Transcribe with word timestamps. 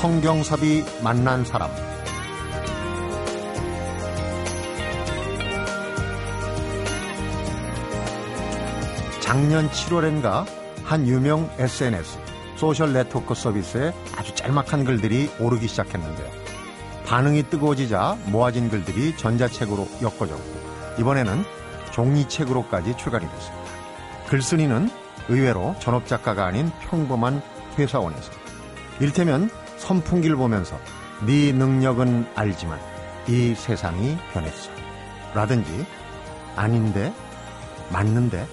성경섭이 0.00 0.82
만난 1.02 1.44
사람 1.44 1.70
작년 9.20 9.68
7월엔가 9.68 10.46
한 10.84 11.06
유명 11.06 11.50
SNS 11.58 12.18
소셜 12.56 12.94
네트워크 12.94 13.34
서비스에 13.34 13.92
아주 14.16 14.34
짤막한 14.34 14.86
글들이 14.86 15.30
오르기 15.38 15.68
시작했는데요. 15.68 16.30
반응이 17.04 17.50
뜨거워지자 17.50 18.16
모아진 18.28 18.70
글들이 18.70 19.18
전자책으로 19.18 19.86
엮어졌고 20.00 20.96
이번에는 20.98 21.44
종이책으로까지 21.92 22.96
출간이 22.96 23.30
됐습니다. 23.30 23.70
글쓴이는 24.28 24.88
의외로 25.28 25.74
전업작가가 25.78 26.46
아닌 26.46 26.70
평범한 26.88 27.42
회사원에서 27.78 28.32
일테면 29.00 29.50
선풍기를 29.80 30.36
보면서 30.36 30.78
네 31.26 31.52
능력은 31.52 32.26
알지만 32.34 32.78
이 33.28 33.54
세상이 33.54 34.16
변했어 34.32 34.70
라든지 35.34 35.84
아닌데 36.56 37.12
맞는데 37.92 38.46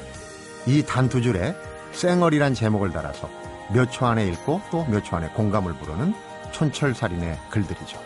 이 0.66 0.84
단두 0.84 1.22
줄에 1.22 1.56
쌩얼이란 1.92 2.54
제목을 2.54 2.92
달아서 2.92 3.30
몇 3.74 3.92
초 3.92 4.06
안에 4.06 4.26
읽고 4.28 4.62
또 4.72 4.86
몇 4.86 5.04
초 5.04 5.16
안에 5.18 5.30
공감을 5.30 5.74
부르는 5.74 6.14
촌철살인의 6.52 7.38
글들이죠. 7.50 8.00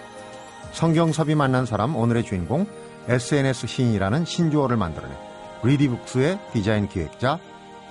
성경섭이 0.71 1.35
만난 1.35 1.65
사람 1.65 1.95
오늘의 1.95 2.23
주인공 2.23 2.65
SNS 3.07 3.67
시인이라는 3.67 4.25
신조어를 4.25 4.77
만들어낸 4.77 5.15
리디북스의 5.63 6.39
디자인 6.53 6.87
기획자 6.87 7.39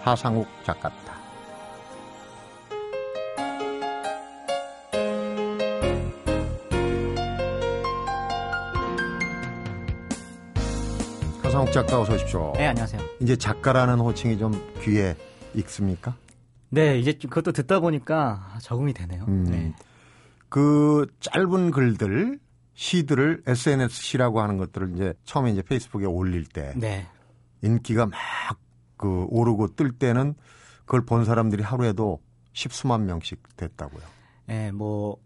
하상욱 0.02 0.48
작가입니다. 0.64 1.09
작가 11.72 12.00
어서 12.00 12.14
오십시오. 12.14 12.52
네, 12.56 12.66
안녕하세요. 12.66 13.00
이제 13.20 13.36
작가라는 13.36 13.98
호칭이 13.98 14.38
좀 14.38 14.52
귀에 14.82 15.16
익습니까? 15.54 16.16
네, 16.68 16.98
이제 16.98 17.12
그것도 17.12 17.52
듣다 17.52 17.80
보니까 17.80 18.58
적응이 18.60 18.92
되네요. 18.92 19.24
음, 19.28 19.44
네. 19.44 19.72
그 20.48 21.06
짧은 21.20 21.70
글들, 21.70 22.38
시들을 22.74 23.42
SNS 23.46 24.02
시라고 24.02 24.40
하는 24.40 24.56
것들을 24.56 24.92
이제 24.94 25.14
처음에 25.24 25.52
이제 25.52 25.62
페이스북에 25.62 26.06
올릴 26.06 26.44
때 26.44 26.72
네. 26.77 27.06
인기가 27.62 28.06
막 28.06 28.16
그 29.00 29.24
오르고 29.30 29.77
뜰 29.77 29.92
때는 29.92 30.34
그걸 30.80 31.06
본 31.06 31.24
사람들이 31.24 31.62
하루에도 31.62 32.20
십수만 32.52 33.06
명씩 33.06 33.56
됐다고요. 33.56 34.02
네, 34.44 34.70
뭐 34.72 35.16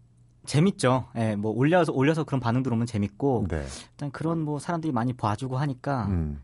재밌죠. 0.45 1.07
예, 1.15 1.35
뭐 1.35 1.51
올려서 1.51 1.91
올려서 1.93 2.23
그런 2.23 2.39
반응들 2.39 2.71
오면 2.73 2.85
재밌고 2.87 3.47
네. 3.49 3.65
일단 3.91 4.11
그런 4.11 4.39
뭐 4.41 4.59
사람들이 4.59 4.91
많이 4.93 5.13
봐주고 5.13 5.57
하니까 5.57 6.05
음, 6.07 6.41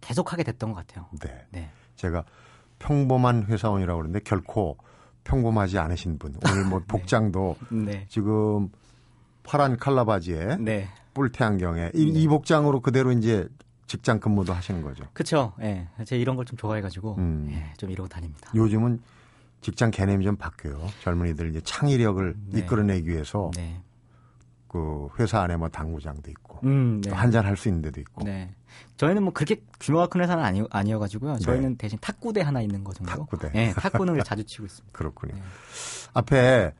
계속 0.00 0.32
하게 0.32 0.42
됐던 0.44 0.72
것 0.72 0.86
같아요. 0.86 1.06
네. 1.20 1.46
네. 1.50 1.70
제가 1.96 2.24
평범한 2.78 3.44
회사원이라고 3.44 3.98
그러는데 3.98 4.20
결코 4.24 4.76
평범하지 5.24 5.78
않으신 5.78 6.18
분. 6.18 6.34
오늘 6.48 6.64
뭐 6.64 6.80
복장도 6.88 7.56
네. 7.70 8.06
지금 8.08 8.68
파란 9.42 9.76
칼라 9.76 10.04
바지에 10.04 10.56
네. 10.56 10.88
뿔테 11.14 11.44
안경에 11.44 11.90
이, 11.94 12.02
이 12.02 12.28
복장으로 12.28 12.80
그대로 12.80 13.10
이제 13.12 13.48
직장 13.86 14.20
근무도 14.20 14.52
하시는 14.52 14.82
거죠. 14.82 15.04
그쵸. 15.12 15.54
예. 15.60 15.88
제가 16.04 16.20
이런 16.20 16.36
걸 16.36 16.44
좀 16.44 16.56
좋아해 16.58 16.80
가지고 16.82 17.16
음. 17.16 17.48
예, 17.50 17.72
좀 17.78 17.90
이러고 17.90 18.06
다닙니다. 18.08 18.50
요즘은 18.54 19.00
직장 19.60 19.90
개념이 19.90 20.24
좀 20.24 20.36
바뀌어요. 20.36 20.86
젊은이들 21.02 21.50
이제 21.50 21.60
창의력을 21.62 22.34
네. 22.46 22.60
이끌어내기 22.60 23.08
위해서 23.08 23.50
네. 23.56 23.82
그 24.68 25.08
회사 25.18 25.40
안에 25.40 25.56
뭐 25.56 25.68
당구장도 25.68 26.30
있고 26.30 26.60
음, 26.64 27.00
네. 27.00 27.10
한잔 27.10 27.44
할 27.46 27.56
수 27.56 27.68
있는 27.68 27.82
데도 27.82 28.00
있고 28.00 28.24
네. 28.24 28.54
저희는 28.98 29.22
뭐 29.22 29.32
그렇게 29.32 29.62
규모가 29.80 30.06
큰 30.08 30.20
회사는 30.20 30.44
아니, 30.44 30.62
아니어가지고요. 30.70 31.38
저희는 31.38 31.76
대신 31.76 31.98
탁구대 32.00 32.42
하나 32.42 32.60
있는 32.60 32.84
거 32.84 32.92
정도. 32.92 33.10
네. 33.12 33.18
탁구대. 33.18 33.50
예, 33.54 33.72
탁구는 33.72 34.18
자주 34.24 34.44
치고 34.44 34.66
있습니다. 34.66 34.96
그렇군요. 34.96 35.34
네. 35.34 35.42
앞에 36.14 36.72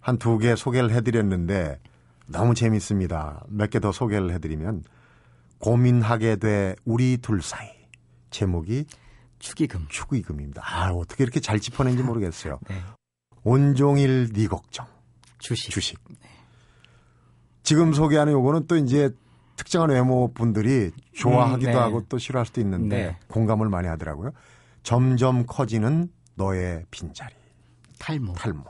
한 0.00 0.18
두 0.18 0.38
개 0.38 0.54
소개를 0.56 0.90
해드렸는데 0.92 1.80
너무 2.26 2.54
재밌습니다. 2.54 3.44
몇 3.48 3.70
개 3.70 3.80
더 3.80 3.90
소개를 3.92 4.32
해드리면 4.32 4.84
고민하게 5.58 6.36
돼 6.36 6.76
우리 6.84 7.18
둘 7.18 7.42
사이 7.42 7.68
제목이 8.30 8.86
축의금. 9.40 9.86
축의금입니다. 9.88 10.62
아 10.64 10.90
어떻게 10.92 11.24
이렇게 11.24 11.40
잘 11.40 11.58
짚어낸지 11.58 12.02
모르겠어요. 12.04 12.60
네. 12.68 12.76
온종일 13.42 14.32
네 14.32 14.46
걱정 14.46 14.86
주식. 15.38 15.70
주식. 15.70 15.98
지금 17.62 17.92
소개하는 17.92 18.32
요거는 18.32 18.66
또 18.68 18.76
이제 18.76 19.10
특정한 19.56 19.90
외모 19.90 20.32
분들이 20.32 20.90
좋아하기도 21.14 21.70
음, 21.70 21.74
네. 21.74 21.78
하고 21.78 22.04
또 22.08 22.18
싫어할 22.18 22.46
수도 22.46 22.60
있는데 22.60 22.96
네. 22.96 23.18
공감을 23.28 23.68
많이 23.68 23.88
하더라고요. 23.88 24.30
점점 24.82 25.44
커지는 25.46 26.08
너의 26.34 26.84
빈자리 26.90 27.34
탈모. 27.98 28.34
탈모. 28.34 28.64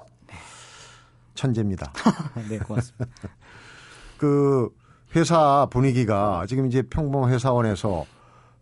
천재입니다. 1.35 1.93
네, 2.51 2.59
고맙습니다. 2.59 3.07
그 4.19 4.69
회사 5.17 5.67
분위기가 5.71 6.45
지금 6.47 6.67
이제 6.67 6.83
평범 6.83 7.31
회사원에서 7.31 8.05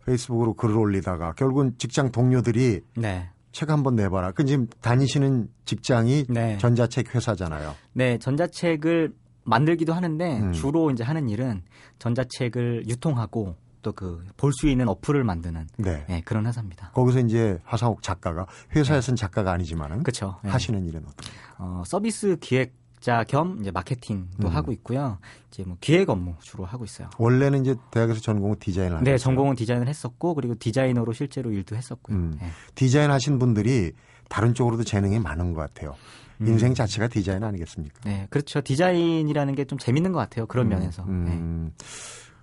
페이스북으로 0.05 0.53
글을 0.53 0.77
올리다가 0.77 1.33
결국은 1.33 1.73
직장 1.77 2.11
동료들이 2.11 2.81
네. 2.97 3.29
책 3.51 3.69
한번 3.69 3.95
내봐라. 3.95 4.31
그 4.31 4.45
지금 4.45 4.67
다니시는 4.81 5.49
직장이 5.65 6.25
네. 6.29 6.57
전자책 6.59 7.15
회사잖아요. 7.15 7.75
네, 7.93 8.17
전자책을 8.19 9.13
만들기도 9.43 9.93
하는데 9.93 10.39
음. 10.41 10.53
주로 10.53 10.91
이제 10.91 11.03
하는 11.03 11.29
일은 11.29 11.63
전자책을 11.99 12.87
유통하고 12.87 13.55
또 13.81 13.93
그 13.93 14.21
볼 14.35 14.51
수 14.51 14.67
있는 14.67 14.87
어플을 14.89 15.23
만드는 15.23 15.67
네. 15.77 16.05
네, 16.09 16.21
그런 16.25 16.45
회사입니다. 16.45 16.91
거기서 16.91 17.19
이제 17.21 17.57
하상욱 17.63 18.01
작가가 18.03 18.45
회사에서는 18.75 19.15
작가가 19.15 19.51
아니지만은 19.53 20.03
그렇죠. 20.03 20.35
네. 20.43 20.49
하시는 20.49 20.85
일은 20.85 21.01
어떻게? 21.07 21.29
어, 21.57 21.83
서비스 21.85 22.35
기획 22.41 22.73
자 22.99 23.23
겸 23.23 23.57
이제 23.61 23.71
마케팅도 23.71 24.47
음. 24.47 24.55
하고 24.55 24.71
있고요. 24.73 25.17
이제 25.51 25.63
뭐 25.65 25.77
기획 25.81 26.09
업무 26.09 26.35
주로 26.41 26.65
하고 26.65 26.83
있어요. 26.85 27.09
원래는 27.17 27.61
이제 27.61 27.75
대학에서 27.91 28.19
전공은 28.19 28.57
디자인을 28.59 28.97
하셨어요. 28.97 29.11
네, 29.13 29.17
전공은 29.17 29.55
디자인을 29.55 29.87
했었고 29.87 30.33
그리고 30.35 30.55
디자이너로 30.59 31.13
실제로 31.13 31.51
일도 31.51 31.75
했었고요. 31.75 32.15
음. 32.17 32.37
네. 32.39 32.49
디자인 32.75 33.11
하신 33.11 33.39
분들이 33.39 33.93
다른 34.29 34.53
쪽으로도 34.53 34.83
재능이 34.83 35.19
많은 35.19 35.53
것 35.53 35.61
같아요. 35.61 35.95
음. 36.41 36.47
인생 36.47 36.73
자체가 36.73 37.07
디자인 37.07 37.43
아니겠습니까? 37.43 37.99
네, 38.05 38.27
그렇죠. 38.29 38.61
디자인이라는 38.61 39.55
게 39.55 39.65
좀 39.65 39.77
재밌는 39.79 40.11
것 40.11 40.19
같아요. 40.19 40.45
그런 40.45 40.67
면에서. 40.69 41.03
네. 41.03 41.11
음. 41.11 41.71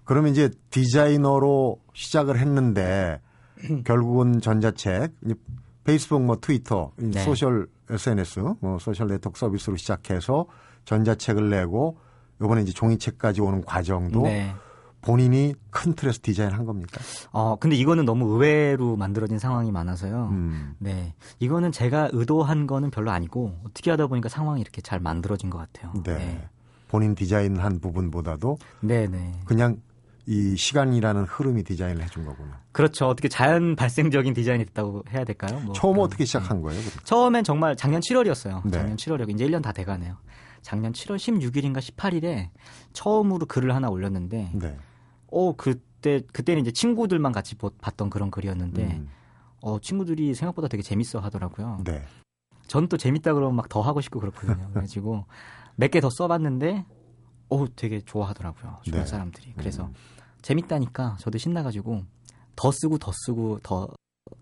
그러면 0.04 0.30
이제 0.32 0.50
디자이너로 0.70 1.80
시작을 1.94 2.38
했는데 2.38 3.20
결국은 3.84 4.40
전자책, 4.40 5.12
페이스북, 5.84 6.22
뭐 6.22 6.36
트위터, 6.40 6.92
이 7.00 7.10
네. 7.10 7.22
소셜 7.24 7.66
SNS, 7.90 8.54
뭐 8.60 8.78
소셜 8.78 9.08
네트워크 9.08 9.38
서비스로 9.38 9.76
시작해서 9.76 10.46
전자책을 10.84 11.50
내고 11.50 11.98
이번에 12.40 12.62
이제 12.62 12.72
종이책까지 12.72 13.40
오는 13.40 13.64
과정도 13.64 14.22
네. 14.22 14.54
본인이 15.00 15.54
큰 15.70 15.94
틀에서 15.94 16.18
디자인한 16.20 16.64
겁니까? 16.64 17.00
어, 17.30 17.56
근데 17.56 17.76
이거는 17.76 18.04
너무 18.04 18.26
의외로 18.32 18.96
만들어진 18.96 19.38
상황이 19.38 19.70
많아서요. 19.70 20.30
음. 20.32 20.74
네. 20.78 21.14
이거는 21.38 21.70
제가 21.70 22.10
의도한 22.12 22.66
거는 22.66 22.90
별로 22.90 23.12
아니고 23.12 23.54
어떻게 23.64 23.90
하다 23.90 24.08
보니까 24.08 24.28
상황이 24.28 24.60
이렇게 24.60 24.80
잘 24.80 24.98
만들어진 24.98 25.48
것 25.48 25.58
같아요. 25.58 25.92
네. 26.02 26.48
본인 26.88 27.14
디자인한 27.14 27.78
부분보다도 27.80 28.58
네, 28.80 29.06
네. 29.06 29.32
그냥 29.44 29.80
이 30.28 30.56
시간이라는 30.56 31.24
흐름이 31.24 31.62
디자인을 31.62 32.02
해준 32.02 32.24
거구나. 32.24 32.60
그렇죠. 32.72 33.06
어떻게 33.06 33.28
자연 33.28 33.76
발생적인 33.76 34.34
디자인이 34.34 34.64
됐다고 34.64 35.04
해야 35.12 35.24
될까요? 35.24 35.60
뭐 35.60 35.72
처음 35.72 35.98
어떻게 36.00 36.24
시작한 36.24 36.62
거예요? 36.62 36.80
그럼? 36.80 36.92
처음엔 37.04 37.44
정말 37.44 37.76
작년 37.76 38.00
7월이었어요. 38.00 38.62
네. 38.64 38.70
작년 38.72 38.96
7월이고 38.96 39.30
이제 39.30 39.46
1년 39.46 39.62
다 39.62 39.70
돼가네요. 39.72 40.16
작년 40.62 40.92
7월 40.92 41.16
16일인가 41.16 41.78
18일에 41.78 42.48
처음으로 42.92 43.46
글을 43.46 43.72
하나 43.72 43.88
올렸는데, 43.88 44.50
네. 44.54 44.76
어 45.28 45.54
그때 45.54 46.22
그때는 46.32 46.62
이제 46.62 46.72
친구들만 46.72 47.30
같이 47.30 47.54
보- 47.54 47.70
봤던 47.70 48.10
그런 48.10 48.32
글이었는데, 48.32 48.82
음. 48.84 49.08
어 49.62 49.78
친구들이 49.78 50.34
생각보다 50.34 50.66
되게 50.66 50.82
재밌어 50.82 51.20
하더라고요. 51.20 51.82
네. 51.84 52.02
전 52.66 52.88
또 52.88 52.96
재밌다 52.96 53.32
그러면 53.32 53.54
막 53.54 53.68
더 53.68 53.80
하고 53.80 54.00
싶고 54.00 54.18
그렇거든요. 54.18 54.68
그래가지고 54.74 55.24
몇 55.76 55.92
개 55.92 56.00
더 56.00 56.10
써봤는데, 56.10 56.84
어 57.48 57.64
되게 57.76 58.00
좋아하더라고요. 58.00 58.78
주변 58.82 59.02
네. 59.02 59.06
사람들이. 59.06 59.54
그래서 59.56 59.84
음. 59.84 59.94
재밌다니까 60.46 61.16
저도 61.18 61.38
신나가지고 61.38 62.04
더 62.54 62.70
쓰고 62.70 62.98
더 62.98 63.10
쓰고 63.12 63.58
더 63.64 63.88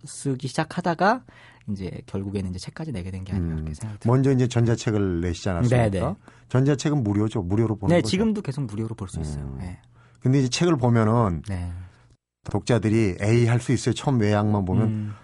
쓰기 0.04 0.48
시작하다가 0.48 1.24
이제 1.70 2.02
결국에는 2.06 2.50
이제 2.50 2.58
책까지 2.58 2.92
내게 2.92 3.10
된 3.10 3.24
게 3.24 3.32
아닌가 3.32 3.54
음. 3.54 3.74
생각이 3.74 4.00
들어요. 4.00 4.12
먼저 4.12 4.30
이제 4.32 4.46
전자책을 4.46 5.22
내시지 5.22 5.48
않았습니까? 5.48 5.88
네, 5.88 6.00
네. 6.00 6.14
전자책은 6.50 7.02
무료죠. 7.02 7.42
무료로 7.42 7.76
보는 7.76 7.94
네, 7.96 8.02
거죠. 8.02 8.10
지금도 8.10 8.42
계속 8.42 8.62
무료로 8.66 8.94
볼 8.94 9.08
수 9.08 9.20
있어요. 9.20 9.44
음. 9.44 9.56
네. 9.60 9.78
근데 10.20 10.40
이제 10.40 10.48
책을 10.48 10.76
보면은 10.76 11.42
네. 11.48 11.72
독자들이 12.50 13.16
에이 13.20 13.46
할 13.46 13.60
수 13.60 13.72
있어요. 13.72 13.94
처음 13.94 14.20
외양만 14.20 14.66
보면 14.66 14.86
음, 14.88 15.14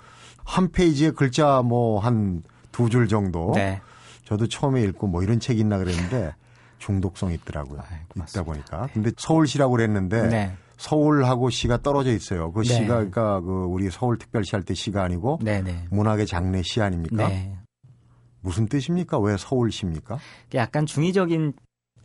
한 0.44 0.70
페이지에 0.72 1.10
글자 1.10 1.60
뭐 1.62 2.00
한 2.00 2.42
두 2.72 2.88
줄 2.88 3.06
정도. 3.08 3.52
네. 3.54 3.82
저도 4.24 4.46
처음에 4.46 4.82
읽고 4.84 5.08
뭐 5.08 5.22
이런 5.22 5.40
책이 5.40 5.60
있나 5.60 5.76
그랬는데 5.76 6.34
중독성이 6.78 7.34
있더라고요. 7.34 7.80
아이, 7.80 7.98
있다 8.28 8.42
보니까. 8.44 8.88
근데 8.94 9.10
서울시라고 9.16 9.72
그랬는데 9.72 10.28
네. 10.28 10.56
서울하고 10.80 11.50
시가 11.50 11.82
떨어져 11.82 12.10
있어요. 12.10 12.52
그 12.52 12.62
네. 12.62 12.68
시가 12.74 12.94
그러니까 12.94 13.40
그 13.40 13.64
우리 13.64 13.90
서울특별시 13.90 14.56
할 14.56 14.62
때 14.62 14.72
시가 14.72 15.02
아니고 15.02 15.38
네, 15.42 15.60
네. 15.62 15.84
문학의 15.90 16.26
장례 16.26 16.62
시 16.62 16.80
아닙니까? 16.80 17.28
네. 17.28 17.56
무슨 18.40 18.66
뜻입니까? 18.66 19.18
왜 19.18 19.36
서울시입니까? 19.36 20.18
약간 20.54 20.86
중의적인 20.86 21.52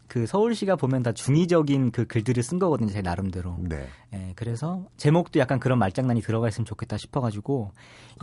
그 0.07 0.27
서울시가 0.27 0.75
보면 0.75 1.03
다 1.03 1.13
중의적인 1.13 1.91
그 1.91 2.05
글들을 2.05 2.43
쓴 2.43 2.59
거거든요, 2.59 2.89
제 2.91 3.01
나름대로. 3.01 3.57
네. 3.59 3.87
예, 4.13 4.33
그래서 4.35 4.85
제목도 4.97 5.39
약간 5.39 5.59
그런 5.59 5.79
말장난이 5.79 6.21
들어가 6.21 6.49
있으면 6.49 6.65
좋겠다 6.65 6.97
싶어가지고 6.97 7.71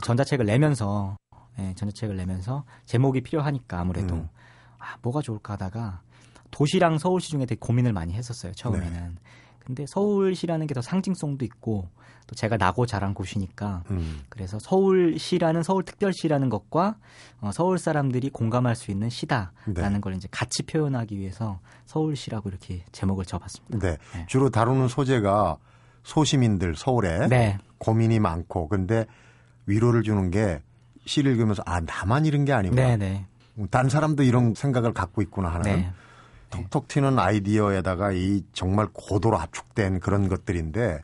전자책을 0.03 0.45
내면서 0.45 1.17
예, 1.59 1.73
전자책을 1.75 2.15
내면서 2.17 2.65
제목이 2.85 3.23
필요하니까 3.23 3.81
아무래도 3.81 4.15
음. 4.17 4.29
아 4.79 4.97
뭐가 5.01 5.23
좋을까 5.23 5.55
하다가 5.55 6.03
도시랑 6.51 6.99
서울시 6.99 7.31
중에 7.31 7.47
되게 7.47 7.59
고민을 7.59 7.95
많이 7.95 8.13
했었어요 8.13 8.53
처음에는. 8.53 8.93
네. 8.93 9.21
근데 9.65 9.87
서울시라는 9.87 10.67
게 10.67 10.75
더 10.75 10.81
상징성도 10.83 11.45
있고 11.45 11.89
또 12.27 12.35
제가 12.35 12.57
나고 12.57 12.87
자란 12.87 13.15
곳이니까 13.15 13.83
음. 13.91 14.23
그래서 14.29 14.59
서울시라는 14.59 15.63
서울특별시라는 15.63 16.49
것과 16.49 16.97
어, 17.41 17.51
서울 17.53 17.79
사람들이 17.79 18.31
공감할 18.31 18.75
수 18.77 18.91
있는 18.91 19.11
시다라는 19.11 19.53
네. 19.75 20.01
걸 20.01 20.15
이제 20.15 20.29
같이 20.31 20.63
표현하기 20.63 21.19
위해서 21.19 21.61
서울시라고 21.87 22.49
이렇게 22.49 22.85
제목을 22.93 23.25
적었습니다. 23.25 23.79
네. 23.79 23.99
네. 24.15 24.27
주로 24.29 24.51
다루는 24.51 24.89
소재가 24.89 25.59
소시민들 26.05 26.75
서울에 26.77 27.29
네, 27.29 27.59
고민이 27.79 28.19
많고 28.19 28.69
근데 28.69 29.07
위로를 29.67 30.03
주는 30.03 30.31
게 30.31 30.63
시를 31.05 31.33
읽으면서 31.33 31.63
아 31.67 31.81
나만 31.81 32.27
이런 32.27 32.45
게 32.45 32.53
아니구나. 32.53 32.97
네, 32.97 32.97
네, 32.97 33.27
딴 33.71 33.89
사람도 33.89 34.23
이런 34.23 34.55
생각을 34.55 34.93
갖고 34.95 35.23
있구나 35.23 35.49
하는 35.49 35.63
네. 35.63 35.93
톡톡 36.53 36.89
튀는 36.89 37.19
아이디어에다가 37.19 38.13
이 38.13 38.45
정말 38.53 38.87
고도로 38.93 39.39
압축된 39.39 40.01
그런 40.01 40.29
것들인데 40.29 41.01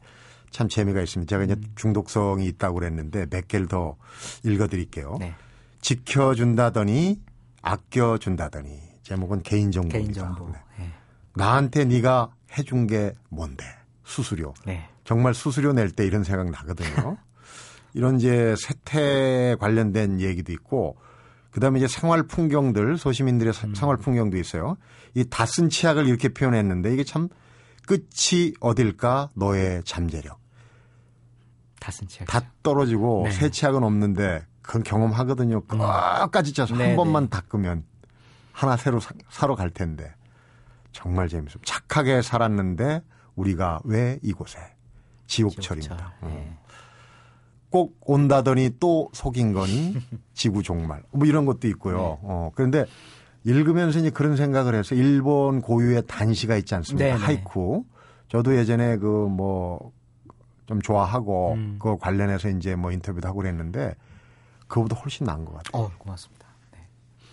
참 0.50 0.68
재미가 0.68 1.00
있습니다. 1.02 1.28
제가 1.28 1.44
이제 1.44 1.54
음. 1.54 1.72
중독성이 1.74 2.46
있다고 2.46 2.76
그랬는데 2.76 3.26
몇 3.26 3.48
개를 3.48 3.66
더 3.66 3.96
읽어드릴게요. 4.44 5.16
네. 5.20 5.34
지켜준다더니 5.80 7.20
아껴준다더니 7.62 8.78
제목은 9.02 9.42
개인정보입니다. 9.42 10.22
개인정보. 10.22 10.52
네. 10.52 10.58
네. 10.78 10.92
나한테 11.34 11.84
네가 11.84 12.30
해준 12.56 12.86
게 12.86 13.14
뭔데? 13.28 13.64
수수료. 14.04 14.54
네. 14.64 14.88
정말 15.04 15.34
수수료 15.34 15.72
낼 15.72 15.90
때 15.90 16.06
이런 16.06 16.24
생각 16.24 16.50
나거든요. 16.50 17.16
이런 17.94 18.16
이제 18.16 18.54
세태 18.58 19.56
관련된 19.58 20.20
얘기도 20.20 20.52
있고 20.52 20.96
그다음에 21.58 21.78
이제 21.80 21.88
생활 21.88 22.22
풍경들 22.22 22.96
소시민들의 22.98 23.52
사- 23.52 23.66
생활 23.74 23.96
풍경도 23.96 24.36
있어요. 24.38 24.76
이 25.14 25.24
다쓴 25.28 25.68
치약을 25.68 26.06
이렇게 26.06 26.28
표현했는데 26.28 26.92
이게 26.92 27.04
참 27.04 27.28
끝이 27.86 28.52
어딜까 28.60 29.30
너의 29.34 29.82
잠재력. 29.84 30.38
다쓴 31.80 32.06
책. 32.08 32.26
다 32.28 32.40
떨어지고 32.62 33.22
네. 33.24 33.30
새 33.32 33.50
치약은 33.50 33.82
없는데 33.82 34.44
그건 34.62 34.82
경험하거든요. 34.82 35.62
끝까지 35.66 36.52
짜서 36.52 36.76
네, 36.76 36.88
한 36.88 36.96
번만 36.96 37.24
네. 37.24 37.30
닦으면 37.30 37.84
하나 38.52 38.76
새로 38.76 39.00
사, 39.00 39.10
사러 39.30 39.54
갈 39.54 39.70
텐데 39.70 40.12
정말 40.92 41.28
재밌어요. 41.28 41.60
착하게 41.64 42.22
살았는데 42.22 43.02
우리가 43.36 43.80
왜 43.84 44.18
이곳에 44.22 44.58
지옥철입니다. 45.26 45.96
지옥철. 46.20 46.28
어. 46.30 46.58
네. 47.70 47.70
꼭 47.70 47.96
온다더니 48.00 48.76
또 48.80 49.10
속인 49.12 49.52
거니 49.52 49.96
지구 50.34 50.62
종말 50.62 51.02
뭐 51.12 51.26
이런 51.26 51.44
것도 51.44 51.68
있고요. 51.68 51.96
네. 51.96 52.18
어 52.22 52.50
그런데 52.54 52.84
읽으면서 53.44 53.98
이제 53.98 54.10
그런 54.10 54.36
생각을 54.36 54.74
해서 54.74 54.94
일본 54.94 55.60
고유의 55.60 56.04
단시가 56.06 56.56
있지 56.56 56.74
않습니까? 56.74 57.04
네, 57.04 57.12
네. 57.14 57.18
하이쿠. 57.18 57.84
저도 58.28 58.56
예전에 58.56 58.96
그 58.98 59.28
뭐 59.28 59.92
좀 60.68 60.82
좋아하고 60.82 61.54
음. 61.54 61.78
그 61.80 61.96
관련해서 61.96 62.50
이제 62.50 62.76
뭐 62.76 62.92
인터뷰도 62.92 63.26
하고 63.26 63.38
그랬는데 63.38 63.94
그거보다 64.68 64.96
훨씬 64.96 65.24
나은 65.24 65.46
것 65.46 65.54
같아요. 65.54 65.84
어, 65.84 65.90
고맙습니다. 65.96 66.46
네. 66.72 66.78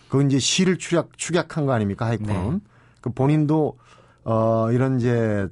그건 0.08 0.28
이제 0.28 0.40
시를 0.40 0.78
축약, 0.78 1.18
축약한 1.18 1.66
거 1.66 1.74
아닙니까? 1.74 2.06
하이쿠는. 2.06 2.52
네. 2.54 2.60
그 3.02 3.10
본인도 3.10 3.78
어 4.24 4.72
이런 4.72 5.00
이제 5.02 5.50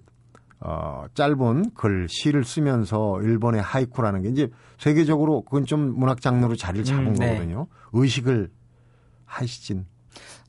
어 0.65 1.05
짧은 1.13 1.71
글 1.73 2.07
시를 2.09 2.45
쓰면서 2.45 3.21
일본의 3.21 3.61
하이쿠라는 3.61 4.21
게 4.21 4.29
이제 4.29 4.49
세계적으로 4.77 5.41
그건 5.41 5.65
좀 5.65 5.97
문학 5.99 6.21
장르로 6.21 6.55
자리를 6.55 6.85
잡은 6.85 7.07
음, 7.07 7.13
네. 7.15 7.33
거거든요. 7.33 7.67
의식을 7.91 8.49
하시진. 9.25 9.85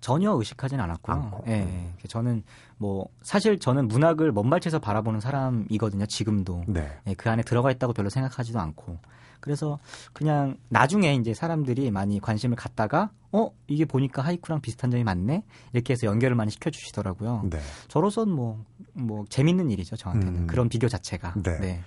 전혀 0.01 0.31
의식하진 0.33 0.79
않았고요. 0.79 1.17
않고. 1.17 1.45
예, 1.49 1.53
예. 1.53 2.09
저는 2.09 2.45
뭐 2.77 3.09
사실 3.23 3.59
저는 3.59 3.89
문학을 3.89 4.33
먼발치에서 4.33 4.79
바라보는 4.79 5.21
사람이거든요. 5.21 6.07
지금도. 6.07 6.65
네. 6.69 6.93
예, 7.07 7.15
그 7.15 7.31
안에 7.31 7.43
들어가 7.43 7.71
있다고 7.71 7.93
별로 7.95 8.11
생각하지도 8.11 8.61
않고. 8.61 8.99
그래서 9.41 9.79
그냥 10.15 10.57
나중에 10.71 11.15
이제 11.15 11.35
사람들이 11.35 11.91
많이 11.91 12.19
관심을 12.19 12.57
갖다가 12.57 13.11
어 13.31 13.51
이게 13.67 13.85
보니까 13.85 14.23
하이쿠랑 14.23 14.63
비슷한 14.63 14.91
점이 14.91 15.05
많네 15.05 15.43
이렇게 15.75 15.93
해서 15.93 16.07
연결을 16.07 16.35
많이 16.35 16.51
시켜주시더라고요. 16.51 17.43
네. 17.51 17.59
저로선 17.89 18.31
뭐 18.31 18.65
뭐 18.95 19.25
재밌는 19.29 19.71
일이죠 19.71 19.97
저한테는 19.97 20.41
음. 20.43 20.47
그런 20.47 20.69
비교 20.69 20.89
자체가. 20.89 21.35
네. 21.43 21.83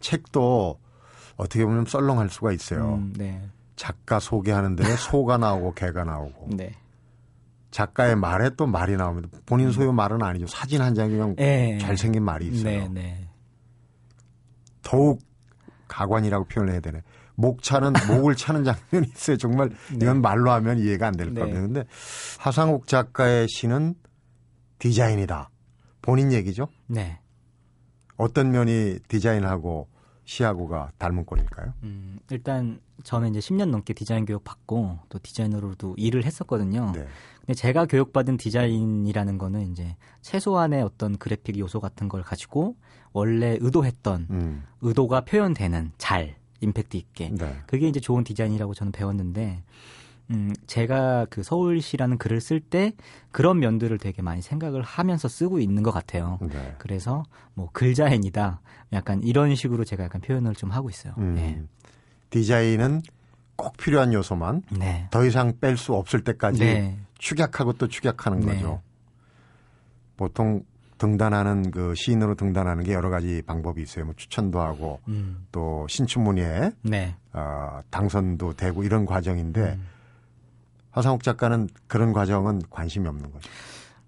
책도 0.00 0.78
어떻게 1.36 1.64
보면 1.64 1.84
썰렁할 1.86 2.30
수가 2.30 2.52
있어요. 2.52 2.94
음, 2.94 3.12
네. 3.16 3.42
작가 3.74 4.18
소개하는 4.18 4.76
데는 4.76 4.96
소가 4.96 5.36
나오고 5.36 5.74
개가 5.74 6.04
나오고 6.04 6.48
네. 6.56 6.72
작가의 7.70 8.16
말에 8.16 8.50
또 8.56 8.66
말이 8.66 8.96
나옵니다. 8.96 9.28
본인 9.44 9.70
소유 9.70 9.92
말은 9.92 10.22
아니죠. 10.22 10.46
사진 10.46 10.80
한 10.80 10.94
장이 10.94 11.10
그냥 11.10 11.36
예. 11.40 11.76
잘생긴 11.78 12.22
말이 12.24 12.46
있어요. 12.46 12.88
네, 12.88 12.88
네. 12.88 13.28
더욱 14.82 15.20
가관이라고 15.88 16.46
표현을 16.46 16.72
해야 16.72 16.80
되네. 16.80 17.02
목 17.34 17.62
차는 17.62 17.92
목을 18.08 18.34
차는 18.34 18.64
장면이 18.64 19.08
있어요. 19.14 19.36
정말 19.36 19.70
이건 19.94 20.22
말로 20.22 20.50
하면 20.52 20.78
이해가 20.78 21.08
안될 21.08 21.34
네. 21.34 21.40
겁니다. 21.40 21.60
근데 21.60 21.84
하상욱 22.38 22.86
작가의 22.86 23.46
시는 23.48 23.94
디자인이다. 24.78 25.50
본인 26.06 26.32
얘기죠. 26.32 26.68
네. 26.86 27.18
어떤 28.16 28.52
면이 28.52 29.00
디자인하고 29.08 29.88
시하고가 30.24 30.92
닮은 30.98 31.24
꼴일까요? 31.24 31.74
음, 31.82 32.18
일단 32.30 32.80
저는 33.02 33.30
이제 33.30 33.40
10년 33.40 33.70
넘게 33.70 33.92
디자인 33.92 34.24
교육 34.24 34.44
받고 34.44 35.00
또 35.08 35.18
디자이너로도 35.20 35.94
일을 35.98 36.24
했었거든요. 36.24 36.92
네. 36.94 37.06
근데 37.40 37.54
제가 37.54 37.86
교육받은 37.86 38.36
디자인이라는 38.36 39.38
거는 39.38 39.72
이제 39.72 39.96
최소한의 40.22 40.82
어떤 40.82 41.18
그래픽 41.18 41.58
요소 41.58 41.80
같은 41.80 42.08
걸 42.08 42.22
가지고 42.22 42.76
원래 43.12 43.56
의도했던 43.60 44.26
음. 44.30 44.64
의도가 44.82 45.22
표현되는 45.22 45.92
잘 45.98 46.36
임팩트 46.60 46.96
있게 46.96 47.30
네. 47.30 47.60
그게 47.66 47.88
이제 47.88 47.98
좋은 48.00 48.22
디자인이라고 48.22 48.74
저는 48.74 48.92
배웠는데 48.92 49.62
음, 50.30 50.52
제가 50.66 51.26
그 51.30 51.42
서울시라는 51.42 52.18
글을 52.18 52.40
쓸 52.40 52.60
때 52.60 52.92
그런 53.30 53.60
면들을 53.60 53.96
되게 53.98 54.22
많이 54.22 54.42
생각을 54.42 54.82
하면서 54.82 55.28
쓰고 55.28 55.60
있는 55.60 55.82
것 55.82 55.92
같아요. 55.92 56.38
네. 56.42 56.74
그래서 56.78 57.22
뭐 57.54 57.70
글자인이다 57.72 58.60
약간 58.92 59.22
이런 59.22 59.54
식으로 59.54 59.84
제가 59.84 60.04
약간 60.04 60.20
표현을 60.20 60.54
좀 60.54 60.70
하고 60.70 60.90
있어요. 60.90 61.14
음. 61.18 61.34
네. 61.34 61.62
디자인은 62.30 63.02
꼭 63.54 63.76
필요한 63.76 64.12
요소만 64.12 64.62
네. 64.70 65.08
더 65.10 65.24
이상 65.24 65.52
뺄 65.60 65.76
수 65.76 65.94
없을 65.94 66.24
때까지 66.24 66.60
네. 66.60 66.98
축약하고 67.18 67.74
또 67.74 67.88
축약하는 67.88 68.40
네. 68.40 68.54
거죠. 68.54 68.82
보통 70.16 70.62
등단하는 70.98 71.70
그 71.70 71.94
시인으로 71.94 72.34
등단하는 72.34 72.84
게 72.84 72.94
여러 72.94 73.10
가지 73.10 73.42
방법이 73.46 73.82
있어요. 73.82 74.06
뭐 74.06 74.14
추천도 74.16 74.60
하고 74.60 75.00
음. 75.08 75.46
또 75.52 75.86
신춘문예에 75.88 76.72
네. 76.82 77.14
어, 77.32 77.80
당선도 77.90 78.54
되고 78.54 78.82
이런 78.82 79.04
과정인데 79.04 79.60
음. 79.60 79.86
화상욱 80.96 81.22
작가는 81.22 81.68
그런 81.86 82.12
과정은 82.14 82.62
관심이 82.70 83.06
없는 83.06 83.30
거죠. 83.30 83.48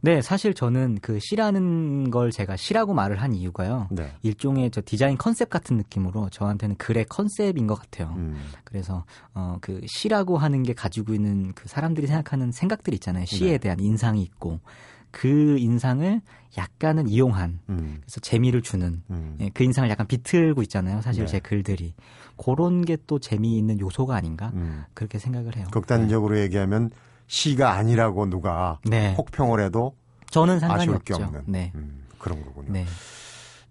네, 0.01 0.23
사실 0.23 0.55
저는 0.55 1.01
그 1.03 1.19
시라는 1.21 2.11
걸 2.11 2.31
제가 2.31 2.57
시라고 2.57 2.95
말을 2.95 3.21
한 3.21 3.35
이유가요. 3.35 3.89
네. 3.91 4.13
일종의 4.23 4.71
저 4.71 4.81
디자인 4.85 5.19
컨셉 5.19 5.51
같은 5.51 5.77
느낌으로 5.77 6.31
저한테는 6.31 6.77
글의 6.77 7.07
컨셉인 7.07 7.67
것 7.67 7.75
같아요. 7.75 8.15
음. 8.17 8.41
그래서 8.65 9.05
어 9.35 9.59
그 9.61 9.81
시라고 9.87 10.39
하는 10.39 10.63
게 10.63 10.73
가지고 10.73 11.15
있는 11.15 11.53
그 11.55 11.69
사람들이 11.69 12.07
생각하는 12.07 12.53
생각들 12.53 12.95
있잖아요. 12.95 13.27
시에 13.27 13.53
네. 13.53 13.59
대한 13.59 13.81
인상이 13.81 14.23
있고 14.23 14.61
그 15.11 15.57
인상을 15.59 16.21
약간은 16.57 17.09
이용한 17.09 17.61
음. 17.69 17.99
그래서 18.01 18.21
재미를 18.21 18.63
주는 18.63 19.03
음. 19.11 19.37
예, 19.41 19.49
그 19.51 19.63
인상을 19.65 19.89
약간 19.91 20.07
비틀고 20.07 20.63
있잖아요. 20.63 21.01
사실 21.03 21.25
네. 21.25 21.31
제 21.31 21.39
글들이 21.41 21.95
그런 22.37 22.85
게 22.85 22.97
또 23.07 23.19
재미있는 23.19 23.81
요소가 23.81 24.17
아닌가 24.17 24.51
음. 24.55 24.85
그렇게 24.95 25.19
생각을 25.19 25.57
해요. 25.57 25.67
극단적으로 25.73 26.39
얘기하면 26.41 26.91
시가 27.27 27.73
아니라고 27.73 28.29
누가 28.29 28.79
네, 28.85 29.15
혹평을 29.17 29.61
해도 29.65 29.95
저는 30.31 30.59
상관이 30.61 30.89
없죠. 30.93 31.15
없는 31.17 31.43
네, 31.47 31.73
음, 31.75 32.05
그런 32.19 32.43
거군요. 32.45 32.73
네. 32.73 32.87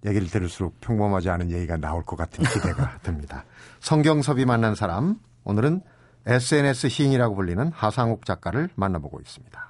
얘기를 0.06 0.28
들을수록 0.28 0.80
평범하지 0.82 1.30
않은 1.30 1.52
얘기가 1.52 1.78
나올 1.78 2.04
것 2.04 2.16
같은 2.16 2.44
기대가 2.46 2.98
듭니다. 3.04 3.44
성경섭이 3.80 4.46
만난 4.46 4.76
사람 4.76 5.20
오늘은 5.44 5.82
SNS 6.26 6.90
시인이라고 6.90 7.36
불리는 7.36 7.72
하상욱 7.74 8.26
작가를 8.26 8.70
만나보고 8.76 9.20
있습니다. 9.22 9.68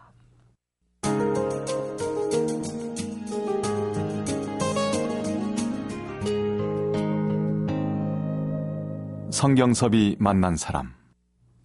성경섭이 9.42 10.16
만난 10.20 10.58
사람. 10.58 10.94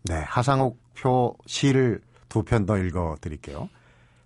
네, 0.04 0.16
하상욱 0.26 0.78
표 0.94 1.34
시를 1.46 2.02
두 2.28 2.42
편 2.44 2.66
더 2.66 2.76
읽어 2.76 3.16
드릴게요. 3.22 3.70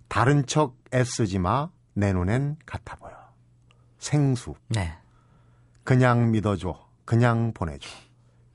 다른 0.08 0.44
척 0.46 0.74
애쓰지 0.92 1.38
마, 1.38 1.68
내 1.94 2.12
눈엔 2.12 2.56
같아 2.66 2.96
보여. 2.96 3.12
생수, 3.98 4.54
네. 4.68 4.92
그냥 5.84 6.32
믿어줘, 6.32 6.76
그냥 7.04 7.52
보내줘. 7.54 7.88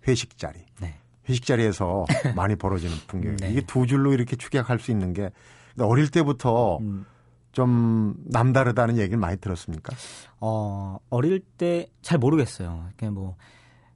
회식 0.10 0.38
자리. 0.38 0.60
네. 0.82 0.98
회식 1.30 1.46
자리에서 1.46 2.06
많이 2.36 2.58
벌어지는 2.58 2.94
풍경. 3.08 3.38
네. 3.38 3.50
이게 3.50 3.62
두 3.62 3.88
줄로 3.88 4.12
이렇게 4.12 4.36
축약할 4.36 4.80
수 4.80 4.92
있는 4.92 5.14
게 5.14 5.30
어릴 5.80 6.12
때부터 6.12 6.80
음, 6.80 7.06
좀 7.54 8.16
남다르다는 8.26 8.98
얘기를 8.98 9.18
많이 9.18 9.38
들었습니까? 9.38 9.96
어, 10.42 10.98
어릴 11.10 11.40
때 11.40 11.88
잘 12.02 12.18
모르겠어요. 12.20 12.90
그냥 12.98 13.14
뭐 13.14 13.38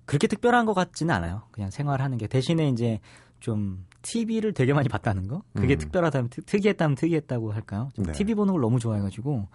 그렇게 0.06 0.28
특별한 0.28 0.66
것 0.66 0.74
같지는 0.74 1.14
않아요. 1.16 1.44
그냥 1.52 1.70
생활하는 1.72 2.18
게 2.18 2.28
대신에 2.28 2.70
이제 2.70 3.00
좀 3.40 3.86
TV를 4.02 4.54
되게 4.54 4.74
많이 4.74 4.88
봤다는 4.90 5.28
거. 5.28 5.42
그게 5.54 5.76
음. 5.76 5.78
특별하다면 5.80 6.30
특- 6.30 6.46
특이했다면 6.46 6.96
특이했다고 6.96 7.52
할까요? 7.54 7.90
좀 7.96 8.06
네. 8.06 8.12
TV 8.14 8.36
보는 8.36 8.54
걸 8.54 8.62
너무 8.62 8.80
좋아해가지고 8.80 9.48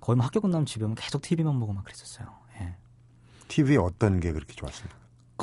거의 0.00 0.16
뭐 0.16 0.24
학교 0.24 0.40
끝나면 0.40 0.66
집에 0.66 0.84
오면 0.84 0.94
계속 0.96 1.22
TV만 1.22 1.58
보고 1.60 1.72
막 1.72 1.84
그랬었어요. 1.84 2.28
예. 2.60 2.74
TV에 3.48 3.76
어떤 3.76 4.20
게 4.20 4.32
그렇게 4.32 4.54
좋았습니까? 4.54 4.96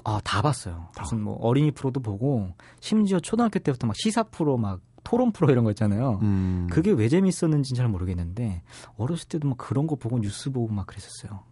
아, 0.04 0.20
다 0.24 0.42
봤어요. 0.42 0.90
다. 0.96 1.04
무슨 1.04 1.22
뭐 1.22 1.36
어린이 1.36 1.72
프로도 1.72 2.02
보고 2.02 2.54
심지어 2.80 3.20
초등학교 3.20 3.60
때부터 3.60 3.88
막 3.88 3.96
시사 3.96 4.24
프로 4.24 4.58
막 4.58 4.82
토론 5.04 5.32
프로 5.32 5.50
이런 5.52 5.64
거 5.64 5.70
있잖아요. 5.72 6.20
음, 6.24 6.68
그게 6.72 6.92
왜 6.92 7.08
재밌었는지는 7.08 7.78
잘 7.78 7.88
모르겠는데 7.88 8.64
어렸을 8.98 9.28
때도 9.30 9.48
막 9.48 9.58
그런 9.58 9.86
거 9.88 9.96
보고 9.96 10.18
뉴스 10.20 10.52
보고 10.52 10.74
막 10.74 10.86
그랬었어요. 10.88 11.44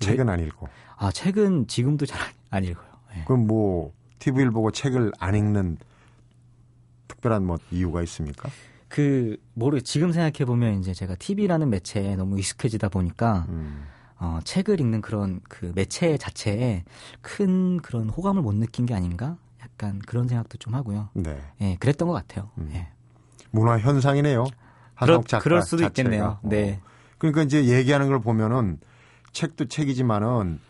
책은 0.00 0.28
안 0.28 0.40
읽고. 0.40 0.68
아 0.96 1.10
책은 1.10 1.66
지금도 1.68 2.06
잘 2.06 2.20
안 2.50 2.64
읽어요. 2.64 2.86
예. 3.16 3.24
그럼 3.24 3.46
뭐 3.46 3.92
TV를 4.18 4.50
보고 4.50 4.70
책을 4.70 5.10
안 5.18 5.34
읽는 5.34 5.78
특별한 7.08 7.44
뭐 7.46 7.58
이유가 7.70 8.02
있습니까? 8.02 8.50
그 8.88 9.38
모르 9.54 9.80
지금 9.80 10.12
생각해 10.12 10.44
보면 10.44 10.80
이제 10.80 10.92
제가 10.92 11.14
TV라는 11.16 11.70
매체에 11.70 12.14
너무 12.16 12.38
익숙해지다 12.38 12.90
보니까 12.90 13.46
음, 13.48 13.86
어, 14.18 14.38
책을 14.44 14.80
읽는 14.80 15.00
그런 15.00 15.40
그 15.48 15.72
매체 15.74 16.18
자체에 16.18 16.84
큰 17.22 17.78
그런 17.78 18.10
호감을 18.10 18.42
못 18.42 18.54
느낀 18.54 18.84
게 18.84 18.94
아닌가? 18.94 19.38
약간 19.62 19.98
그런 20.00 20.28
생각도 20.28 20.58
좀 20.58 20.74
하고요. 20.74 21.08
네. 21.14 21.40
예, 21.62 21.76
그랬던 21.80 22.06
것 22.06 22.12
같아요. 22.14 22.50
음. 22.58 22.70
예. 22.74 22.88
문화 23.50 23.78
현상이네요. 23.78 24.44
하상욱 24.94 25.26
작가 25.26 25.42
그럴 25.42 25.62
수도 25.62 25.78
자체가. 25.84 26.08
있겠네요. 26.08 26.38
어. 26.42 26.48
네. 26.48 26.80
그러니까 27.16 27.42
이제 27.42 27.64
얘기하는 27.64 28.08
걸 28.08 28.20
보면은 28.20 28.78
책도 29.32 29.66
책이지만은 29.66 30.60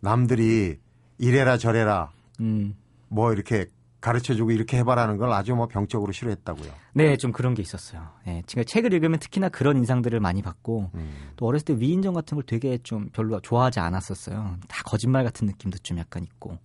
남들이 0.00 0.78
이래라 1.18 1.56
저래라 1.56 2.10
음. 2.40 2.76
뭐 3.08 3.32
이렇게 3.32 3.66
가르쳐주고 4.00 4.52
이렇게 4.52 4.76
해봐라는 4.78 5.16
걸 5.16 5.32
아주 5.32 5.54
뭐 5.56 5.66
병적으로 5.66 6.12
싫어했다고요. 6.12 6.70
네, 6.94 7.16
좀 7.16 7.32
그런 7.32 7.54
게 7.54 7.62
있었어요. 7.62 8.08
예, 8.28 8.42
제가 8.46 8.62
책을 8.62 8.92
읽으면 8.92 9.18
특히나 9.18 9.48
그런 9.48 9.76
인상들을 9.76 10.20
많이 10.20 10.40
받고 10.40 10.90
음, 10.94 11.30
또 11.34 11.46
어렸을 11.46 11.64
때 11.64 11.74
위인전 11.78 12.14
같은 12.14 12.36
걸 12.36 12.44
되게 12.44 12.78
좀 12.78 13.08
별로 13.12 13.40
좋아하지 13.40 13.80
않았었어요. 13.80 14.58
다 14.68 14.82
거짓말 14.84 15.24
같은 15.24 15.46
느낌도 15.48 15.78
좀 15.78 15.98
약간 15.98 16.22
있고 16.22 16.58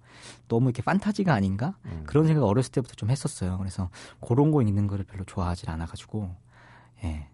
너무 0.47 0.67
이렇게 0.67 0.83
판타지가 0.83 1.33
아닌가 1.33 1.75
음. 1.85 2.03
그런 2.05 2.27
생각 2.27 2.43
어렸을 2.45 2.71
때부터 2.71 2.93
좀 2.93 3.09
했었어요. 3.09 3.57
그래서 3.57 3.89
그런 4.25 4.51
거 4.51 4.61
읽는 4.61 4.85
거를 4.85 5.03
별로 5.03 5.23
좋아하지 5.23 5.69
않아가지고 5.69 6.35
예 7.03 7.27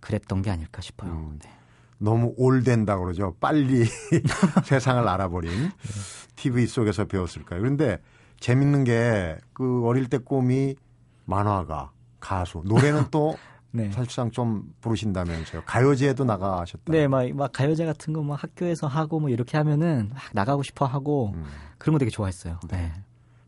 그랬던 0.00 0.42
게 0.42 0.50
아닐까 0.50 0.82
싶어요. 0.82 1.12
음. 1.12 1.38
네. 1.40 1.50
너무 1.98 2.34
올된다 2.36 2.98
그러죠. 2.98 3.34
빨리 3.40 3.84
세상을 4.64 5.06
알아버린 5.08 5.70
TV 6.36 6.66
속에서 6.66 7.04
배웠을까요? 7.06 7.60
그런데 7.60 7.98
재밌는 8.40 8.84
게 8.84 9.38
그 9.52 9.86
어릴 9.86 10.08
때 10.08 10.18
꿈이 10.18 10.76
만화가, 11.24 11.90
가수, 12.20 12.62
노래는 12.64 13.06
또 13.10 13.36
네. 13.72 13.90
사실상 13.90 14.30
좀 14.30 14.72
부르신다면서요. 14.80 15.62
가요제에도 15.64 16.24
나가셨다. 16.24 16.92
네, 16.92 17.08
막, 17.08 17.28
막 17.34 17.52
가요제 17.52 17.84
같은 17.86 18.12
거 18.14 18.22
막 18.22 18.42
학교에서 18.42 18.86
하고 18.86 19.18
뭐 19.20 19.28
이렇게 19.30 19.56
하면은 19.58 20.10
막 20.14 20.22
나가고 20.32 20.62
싶어 20.62 20.84
하고 20.86 21.32
음. 21.34 21.44
그런 21.78 21.92
거 21.94 21.98
되게 21.98 22.10
좋아했어요. 22.10 22.60
네. 22.68 22.92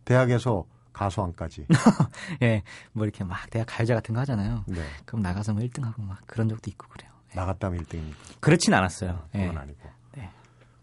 대학에서 0.05 0.64
가수왕까지. 0.93 1.67
예, 2.43 2.62
뭐 2.93 3.05
이렇게 3.05 3.23
막 3.25 3.49
대학 3.50 3.67
가요제 3.67 3.95
같은 3.95 4.14
거 4.14 4.21
하잖아요. 4.23 4.64
네. 4.67 4.83
그럼 5.05 5.23
나가서 5.23 5.52
뭐 5.55 5.62
1등하고 5.62 6.02
막 6.02 6.19
그런 6.26 6.49
적도 6.49 6.69
있고 6.71 6.88
그래요. 6.88 7.11
예. 7.32 7.37
나갔다면 7.37 7.82
1등입니까? 7.85 8.14
그렇진 8.40 8.75
않았어요. 8.75 9.26
예. 9.35 9.40
그건 9.47 9.58
아니고. 9.58 9.78
네. 10.16 10.28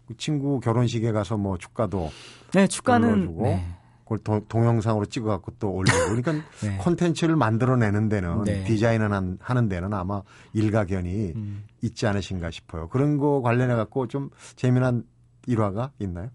그 0.06 0.16
친구 0.16 0.60
결혼식에 0.60 1.12
가서 1.12 1.36
뭐 1.36 1.58
축가도 1.58 2.10
네, 2.54 2.66
축가는 2.66 3.36
네. 3.42 3.66
그걸 4.04 4.18
도- 4.18 4.46
동영상으로 4.48 5.06
찍어갖고 5.06 5.52
또 5.58 5.70
올리고 5.72 5.96
그러니까 6.14 6.32
네. 6.62 6.76
콘텐츠를 6.78 7.34
만들어내는 7.34 8.08
데는 8.08 8.44
네. 8.44 8.62
디자인을 8.64 9.12
한- 9.12 9.36
하는 9.40 9.68
데는 9.68 9.92
아마 9.94 10.22
일가견이 10.52 11.32
음. 11.34 11.64
있지 11.82 12.06
않으신가 12.06 12.52
싶어요. 12.52 12.88
그런 12.88 13.16
거 13.18 13.40
관련해 13.42 13.74
갖고 13.74 14.06
좀 14.06 14.30
재미난 14.54 15.02
일화가 15.48 15.90
있나요? 15.98 16.28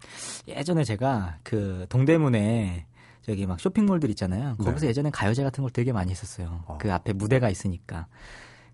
예전에 0.47 0.83
제가 0.83 1.37
그 1.43 1.85
동대문에 1.89 2.85
저기 3.21 3.45
막 3.45 3.59
쇼핑몰들 3.59 4.09
있잖아요. 4.11 4.55
거기서 4.57 4.81
네. 4.85 4.87
예전에 4.87 5.09
가요제 5.11 5.43
같은 5.43 5.61
걸 5.61 5.71
되게 5.71 5.93
많이 5.93 6.11
했었어요. 6.11 6.63
어. 6.67 6.77
그 6.79 6.91
앞에 6.91 7.13
무대가 7.13 7.49
있으니까. 7.49 8.07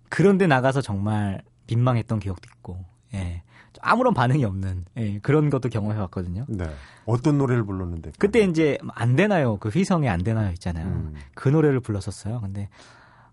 그런데 0.08 0.46
나가서 0.46 0.80
정말 0.80 1.42
민망했던 1.66 2.18
기억도 2.20 2.48
있고, 2.56 2.84
예. 3.14 3.42
아무런 3.80 4.14
반응이 4.14 4.44
없는 4.44 4.86
예, 4.96 5.18
그런 5.20 5.50
것도 5.50 5.68
경험해 5.68 5.96
봤거든요. 5.98 6.46
네. 6.48 6.68
어떤 7.04 7.38
노래를 7.38 7.64
불렀는데? 7.64 8.12
그때 8.18 8.40
이제 8.40 8.78
안 8.94 9.14
되나요? 9.14 9.56
그 9.58 9.68
휘성의 9.68 10.08
안 10.08 10.22
되나요 10.24 10.50
있잖아요. 10.52 10.86
음. 10.86 11.14
그 11.34 11.48
노래를 11.48 11.80
불렀었어요. 11.80 12.40
근데 12.40 12.68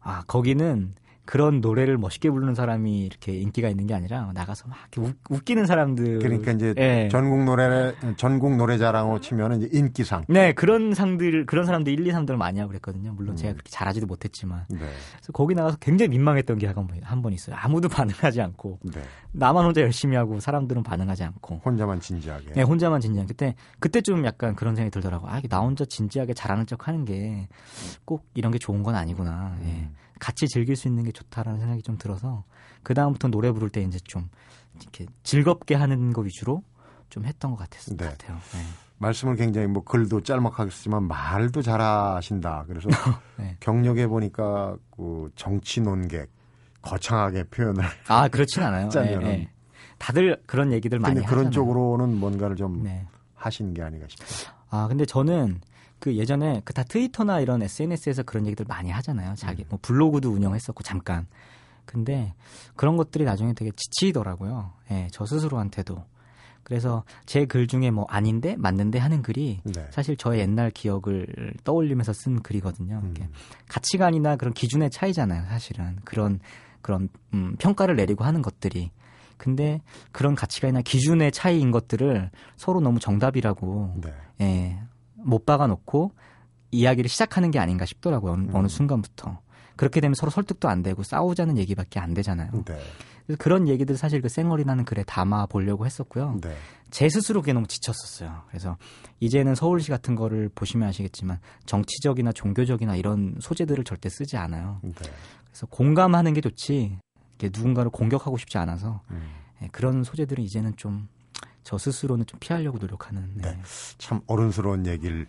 아 0.01 0.23
거기는 0.27 0.93
그런 1.25 1.61
노래를 1.61 1.97
멋있게 1.97 2.29
부르는 2.29 2.55
사람이 2.55 3.05
이렇게 3.05 3.33
인기가 3.33 3.67
있는 3.69 3.87
게 3.87 3.93
아니라 3.93 4.31
나가서 4.33 4.67
막 4.67 4.77
웃, 4.97 5.15
웃기는 5.29 5.65
사람들. 5.65 6.19
그러니까 6.19 6.51
이제 6.51 6.73
예. 6.77 7.09
전국 7.11 7.43
노래 7.43 7.93
전국 8.17 8.55
노래자랑으로 8.55 9.21
치면은 9.21 9.61
이제 9.61 9.69
인기상. 9.77 10.25
네 10.27 10.53
그런 10.53 10.93
상들 10.93 11.45
그런 11.45 11.65
사람들 11.65 11.91
1, 11.93 12.07
2, 12.07 12.11
3들 12.11 12.35
많이 12.35 12.59
하고 12.59 12.69
그랬거든요. 12.69 13.13
물론 13.13 13.33
음. 13.33 13.35
제가 13.35 13.53
그렇게 13.53 13.69
잘하지도 13.69 14.05
못했지만 14.07 14.65
네. 14.69 14.77
그래서 14.77 15.31
거기 15.33 15.55
나가서 15.55 15.77
굉장히 15.79 16.09
민망했던 16.09 16.57
게 16.57 16.67
한번 17.03 17.33
있어요. 17.33 17.55
아무도 17.59 17.89
반응하지 17.89 18.41
않고 18.41 18.79
네. 18.83 19.01
나만 19.31 19.65
혼자 19.65 19.81
열심히 19.81 20.15
하고 20.15 20.39
사람들은 20.39 20.83
반응하지 20.83 21.23
않고. 21.23 21.61
혼자만 21.65 21.99
진지하게. 21.99 22.53
네, 22.53 22.61
혼자만 22.61 23.01
진지한 23.01 23.27
그때 23.27 23.55
그때 23.79 24.01
좀 24.01 24.25
약간 24.25 24.55
그런 24.55 24.75
생각이 24.75 24.91
들더라고. 24.91 25.27
아, 25.27 25.39
이게 25.39 25.47
나 25.47 25.59
혼자 25.59 25.85
진지하게 25.85 26.33
잘하는 26.33 26.65
척 26.65 26.87
하는 26.87 27.03
게 27.05 27.47
꼭 28.05 28.25
이런 28.33 28.51
게 28.51 28.57
좋은 28.59 28.83
건 28.83 28.95
아니구나. 28.95 29.55
예. 29.63 29.89
음. 30.15 30.19
같이 30.19 30.47
즐길 30.47 30.75
수 30.75 30.87
있는 30.87 31.03
게 31.03 31.11
좋다라는 31.11 31.59
생각이 31.59 31.81
좀 31.83 31.97
들어서 31.97 32.43
그 32.83 32.93
다음부터 32.93 33.27
노래 33.27 33.51
부를 33.51 33.69
때 33.69 33.81
이제 33.81 33.99
좀 34.03 34.29
이렇게 34.81 35.05
즐겁게 35.23 35.75
하는 35.75 36.13
거 36.13 36.21
위주로 36.21 36.63
좀 37.09 37.25
했던 37.25 37.51
것 37.51 37.57
같았을 37.57 37.97
네. 37.97 38.05
것 38.05 38.17
같아요. 38.17 38.37
네. 38.53 38.59
말씀을 38.97 39.35
굉장히 39.35 39.67
뭐 39.67 39.83
글도 39.83 40.21
짤막하게 40.21 40.71
쓰지만 40.71 41.03
말도 41.03 41.61
잘하신다. 41.61 42.65
그래서 42.67 42.89
네. 43.37 43.57
경력에 43.59 44.07
보니까 44.07 44.77
그 44.95 45.29
정치 45.35 45.81
논객 45.81 46.29
거창하게 46.81 47.45
표현을. 47.45 47.83
아, 48.07 48.27
그렇진 48.27 48.63
않아요. 48.63 48.89
짜면은. 48.89 49.27
예, 49.27 49.31
예. 49.31 49.49
다들 49.97 50.41
그런 50.45 50.71
얘기들 50.71 50.99
많이 50.99 51.19
하잖아요. 51.21 51.29
그런 51.29 51.51
쪽으로는 51.51 52.15
뭔가를 52.17 52.55
좀 52.55 52.83
네. 52.83 53.05
하신 53.35 53.73
게 53.73 53.81
아닌가 53.81 54.05
싶어요. 54.09 54.53
아, 54.69 54.87
근데 54.87 55.05
저는 55.05 55.61
그 55.99 56.15
예전에 56.15 56.61
그 56.65 56.73
다 56.73 56.83
트위터나 56.83 57.39
이런 57.39 57.61
SNS에서 57.61 58.23
그런 58.23 58.45
얘기들 58.45 58.65
많이 58.67 58.91
하잖아요. 58.91 59.35
자기 59.35 59.63
음. 59.63 59.67
뭐 59.69 59.79
블로그도 59.81 60.29
운영했었고 60.31 60.83
잠깐. 60.83 61.25
근데 61.85 62.33
그런 62.75 62.97
것들이 62.97 63.23
나중에 63.25 63.53
되게 63.53 63.71
지치더라고요. 63.75 64.71
예, 64.91 65.07
저 65.11 65.25
스스로한테도. 65.25 66.03
그래서 66.63 67.03
제 67.27 67.45
글 67.45 67.67
중에 67.67 67.91
뭐 67.91 68.05
아닌데 68.09 68.55
맞는데 68.57 68.97
하는 68.97 69.21
글이 69.21 69.61
네. 69.65 69.87
사실 69.91 70.17
저의 70.17 70.39
옛날 70.41 70.71
기억을 70.71 71.53
떠올리면서 71.63 72.11
쓴 72.13 72.41
글이거든요. 72.41 73.01
음. 73.03 73.13
가치관이나 73.69 74.35
그런 74.35 74.51
기준의 74.53 74.89
차이잖아요. 74.89 75.45
사실은 75.47 75.97
그런 76.03 76.39
그런 76.81 77.09
음, 77.35 77.55
평가를 77.59 77.95
내리고 77.95 78.23
하는 78.23 78.41
것들이. 78.41 78.91
근데 79.37 79.81
그런 80.11 80.33
가치관이나 80.33 80.81
기준의 80.81 81.31
차이인 81.33 81.69
것들을 81.69 82.31
서로 82.57 82.79
너무 82.81 82.99
정답이라고 82.99 83.93
네. 84.01 84.13
예, 84.41 84.79
못 85.25 85.45
박아놓고 85.45 86.11
이야기를 86.71 87.09
시작하는 87.09 87.51
게 87.51 87.59
아닌가 87.59 87.85
싶더라고요. 87.85 88.33
어느, 88.33 88.41
음. 88.43 88.55
어느 88.55 88.67
순간부터. 88.67 89.39
그렇게 89.75 89.99
되면 89.99 90.15
서로 90.15 90.29
설득도 90.29 90.69
안 90.69 90.83
되고 90.83 91.03
싸우자는 91.03 91.57
얘기밖에 91.57 91.99
안 91.99 92.13
되잖아요. 92.13 92.51
네. 92.65 92.79
그래서 93.25 93.37
그런 93.39 93.67
얘기들 93.67 93.97
사실 93.97 94.21
그 94.21 94.29
쌩얼이라는 94.29 94.85
글에 94.85 95.03
담아 95.03 95.47
보려고 95.47 95.85
했었고요. 95.85 96.37
네. 96.41 96.55
제 96.91 97.09
스스로 97.09 97.41
그게 97.41 97.51
너무 97.51 97.67
지쳤었어요. 97.67 98.43
그래서 98.47 98.77
이제는 99.19 99.55
서울시 99.55 99.89
같은 99.89 100.15
거를 100.15 100.49
보시면 100.53 100.87
아시겠지만 100.87 101.39
정치적이나 101.65 102.31
종교적이나 102.31 102.95
이런 102.95 103.35
소재들을 103.41 103.83
절대 103.83 104.07
쓰지 104.07 104.37
않아요. 104.37 104.79
네. 104.81 104.93
그래서 105.49 105.65
공감하는 105.67 106.33
게 106.33 106.41
좋지 106.41 106.99
누군가를 107.41 107.91
공격하고 107.91 108.37
싶지 108.37 108.57
않아서 108.57 109.01
음. 109.11 109.27
예, 109.61 109.67
그런 109.71 110.03
소재들은 110.03 110.43
이제는 110.43 110.75
좀 110.77 111.07
저 111.65 111.79
스스로는 111.79 112.27
좀 112.27 112.39
피하려고 112.39 112.77
노력하는. 112.77 113.27
네. 113.33 113.49
네. 113.49 113.57
참 113.97 114.21
어른스러운 114.27 114.85
얘기를 114.85 115.25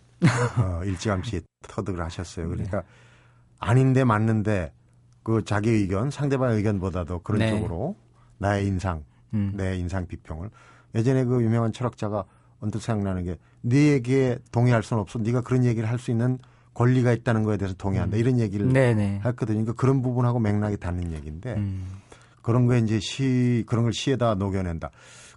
어, 0.58 0.84
일찌감치 0.84 1.40
터득을 1.66 2.04
하셨어요. 2.04 2.48
그러니까 2.48 2.82
네. 2.82 2.86
아닌데 3.58 4.04
맞는데 4.04 4.70
그 5.22 5.42
자기 5.44 5.70
의견, 5.70 6.10
상대방 6.10 6.52
의견보다도 6.52 7.20
그런 7.20 7.38
네. 7.40 7.48
쪽으로 7.50 7.96
나의 8.36 8.66
인상, 8.66 9.02
음. 9.32 9.54
내 9.56 9.76
인상 9.78 10.06
비평을 10.06 10.50
예전에 10.94 11.24
그 11.24 11.42
유명한 11.42 11.72
철학자가 11.72 12.24
언뜻 12.60 12.82
생각나는 12.82 13.24
게네 13.62 13.92
얘기에 13.94 14.38
동의할 14.52 14.82
수는 14.82 15.00
없어. 15.00 15.18
네가 15.18 15.40
그런 15.40 15.64
얘기를 15.64 15.88
할 15.88 15.98
수 15.98 16.10
있는 16.10 16.38
권리가 16.74 17.12
있다는 17.12 17.44
거에 17.44 17.56
대해서 17.56 17.74
동의한다. 17.78 18.18
이런 18.18 18.38
얘기를 18.38 18.66
음. 18.66 18.72
네네. 18.74 19.22
했거든요. 19.24 19.64
그러니까 19.64 19.72
그런 19.72 20.02
부분하고 20.02 20.38
맥락이 20.38 20.76
닿는 20.76 21.14
얘기인데 21.14 21.54
음. 21.54 21.86
그런 22.42 22.66
거에 22.66 22.78
이제 22.80 23.00
시 23.00 23.64
그런 23.66 23.84
걸 23.84 23.94
시에다 23.94 24.34
녹여낸다. 24.34 24.90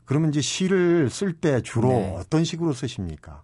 그러면 0.10 0.32
이제 0.32 0.42
시를 0.42 1.12
쓸 1.12 1.34
때 1.34 1.62
주로 1.62 1.90
네. 1.90 2.16
어떤 2.18 2.44
식으로 2.44 2.74
쓰십니까? 2.74 3.44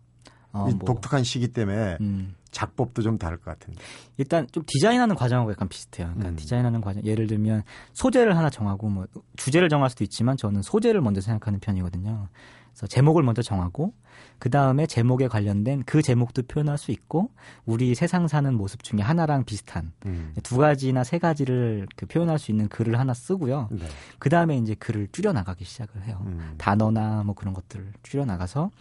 어, 0.52 0.68
이 0.68 0.74
뭐, 0.74 0.84
독특한 0.88 1.24
시기 1.24 1.50
때문에 1.50 2.00
음. 2.02 2.34
작법도 2.50 3.04
좀 3.04 3.20
다를 3.20 3.38
것 3.38 3.52
같은데. 3.52 3.80
일단 4.18 4.48
좀 4.52 4.64
디자인하는 4.66 5.16
과정하고 5.16 5.52
약간 5.52 5.70
비슷해요. 5.70 6.08
그러니까 6.08 6.30
음. 6.30 6.36
디자인하는 6.36 6.82
과정. 6.82 7.04
예를 7.06 7.28
들면 7.28 7.62
소재를 7.94 8.36
하나 8.36 8.50
정하고 8.50 8.90
뭐 8.90 9.06
주제를 9.38 9.70
정할 9.70 9.92
수도 9.92 10.04
있지만 10.04 10.38
저는 10.38 10.64
소재를 10.64 11.02
먼저 11.02 11.22
생각하는 11.22 11.60
편이거든요. 11.60 12.30
그래서 12.72 12.88
제목을 12.88 13.22
먼저 13.22 13.44
정하고 13.44 13.94
그 14.40 14.50
다음에 14.50 14.86
제목에 14.86 15.28
관련된 15.28 15.84
그 15.86 16.02
제목도 16.02 16.44
표현할 16.44 16.78
수 16.78 16.92
있고 16.92 17.32
우리 17.66 17.96
세상 17.96 18.28
사는 18.28 18.54
모습 18.54 18.84
중에 18.84 19.02
하나랑 19.02 19.46
비슷한 19.46 19.92
음. 20.06 20.34
두 20.44 20.58
가지나 20.58 21.04
세 21.04 21.20
가지를 21.20 21.88
그 21.96 22.06
표현할 22.06 22.40
수 22.40 22.52
있는 22.52 22.68
글을 22.68 23.00
하나 23.00 23.14
쓰고요. 23.14 23.70
네. 23.72 23.86
그 24.20 24.30
다음에 24.30 24.58
이제 24.58 24.76
글을 24.76 25.10
줄여 25.12 25.34
나가기 25.34 25.64
시작을 25.66 26.04
해요. 26.04 26.22
음. 26.26 26.56
단어나 26.58 27.24
뭐 27.24 27.36
그런 27.36 27.54
것들을 27.54 27.94
줄여 28.04 28.26
나가서 28.26 28.72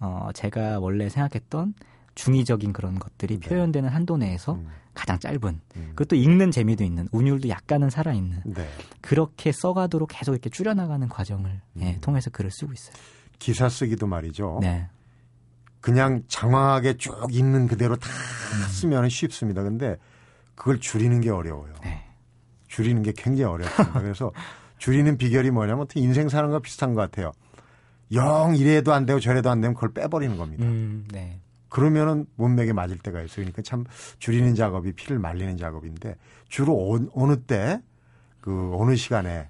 어 0.00 0.30
제가 0.34 0.78
원래 0.78 1.08
생각했던 1.08 1.74
중의적인 2.14 2.72
그런 2.72 2.98
것들이 2.98 3.38
네. 3.38 3.48
표현되는 3.48 3.88
한도 3.88 4.16
내에서 4.16 4.54
음. 4.54 4.68
가장 4.92 5.20
짧은 5.20 5.60
음. 5.76 5.92
그것도 5.94 6.16
읽는 6.16 6.50
재미도 6.50 6.82
있는 6.82 7.08
운율도 7.12 7.48
약간은 7.48 7.88
살아있는 7.88 8.42
네. 8.46 8.68
그렇게 9.00 9.52
써가도록 9.52 10.08
계속 10.12 10.32
이렇게 10.32 10.50
줄여나가는 10.50 11.08
과정을 11.08 11.60
예, 11.80 11.94
음. 11.94 12.00
통해서 12.00 12.30
글을 12.30 12.50
쓰고 12.50 12.72
있어요. 12.72 12.96
기사 13.38 13.68
쓰기도 13.68 14.06
말이죠. 14.06 14.58
네, 14.62 14.88
그냥 15.80 16.22
장황하게 16.28 16.96
쭉 16.96 17.28
있는 17.30 17.66
그대로 17.66 17.96
다 17.96 18.08
음. 18.08 18.68
쓰면 18.68 19.08
쉽습니다. 19.08 19.62
근데 19.62 19.96
그걸 20.54 20.80
줄이는 20.80 21.20
게 21.20 21.30
어려워요. 21.30 21.72
네. 21.84 22.04
줄이는 22.66 23.02
게 23.02 23.12
굉장히 23.16 23.44
어렵습니다. 23.52 24.00
그래서 24.00 24.32
줄이는 24.78 25.16
비결이 25.16 25.50
뭐냐면 25.50 25.84
어떻게 25.84 26.00
인생 26.00 26.28
사는 26.28 26.50
거 26.50 26.58
비슷한 26.58 26.94
것 26.94 27.00
같아요. 27.00 27.32
영 28.12 28.56
이래도 28.56 28.92
안 28.92 29.06
되고 29.06 29.20
저래도 29.20 29.50
안 29.50 29.60
되면 29.60 29.74
그걸 29.74 29.92
빼버리는 29.92 30.36
겁니다. 30.36 30.64
음, 30.64 31.06
네, 31.12 31.40
그러면은 31.68 32.26
문맥에 32.36 32.72
맞을 32.72 32.98
때가 32.98 33.20
있어요. 33.20 33.44
그러니까 33.44 33.62
참 33.62 33.84
줄이는 34.18 34.54
작업이 34.54 34.92
피를 34.92 35.18
말리는 35.18 35.56
작업인데 35.56 36.16
주로 36.48 36.74
어, 36.74 36.98
어느 37.14 37.36
때 37.40 37.80
그 38.40 38.74
어느 38.78 38.96
시간에 38.96 39.48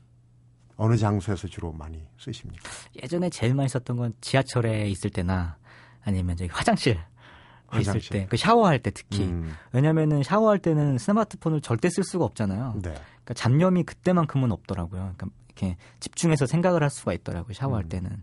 어느 0.79 0.97
장소에서 0.97 1.49
주로 1.49 1.73
많이 1.73 2.07
쓰십니까? 2.19 2.71
예전에 3.03 3.29
제일 3.31 3.55
많이 3.55 3.69
썼던 3.69 3.97
건 3.97 4.15
지하철에 4.21 4.89
있을 4.89 5.11
때나 5.11 5.57
아니면 6.05 6.37
저기 6.37 6.49
화장실 6.53 6.93
있을 6.93 7.89
화장실. 7.91 8.11
때, 8.13 8.27
그 8.31 8.37
샤워할 8.37 8.79
때 8.79 8.91
특히. 8.93 9.25
음, 9.25 9.53
왜냐면은 9.73 10.23
샤워할 10.23 10.59
때는 10.61 10.97
스마트폰을 10.97 11.61
절대 11.61 11.91
쓸 11.91 12.05
수가 12.05 12.25
없잖아요. 12.25 12.75
네. 12.77 12.91
그러니까 12.93 13.35
잡념이 13.35 13.83
그때만큼은 13.83 14.53
없더라고요. 14.53 15.15
그러니까 15.17 15.27
이렇게 15.49 15.77
집중해서 16.01 16.47
생각을 16.47 16.83
할 16.83 16.91
수가 16.91 17.13
있더라고요. 17.13 17.53
샤워할 17.53 17.85
음. 17.85 17.89
때는. 17.89 18.23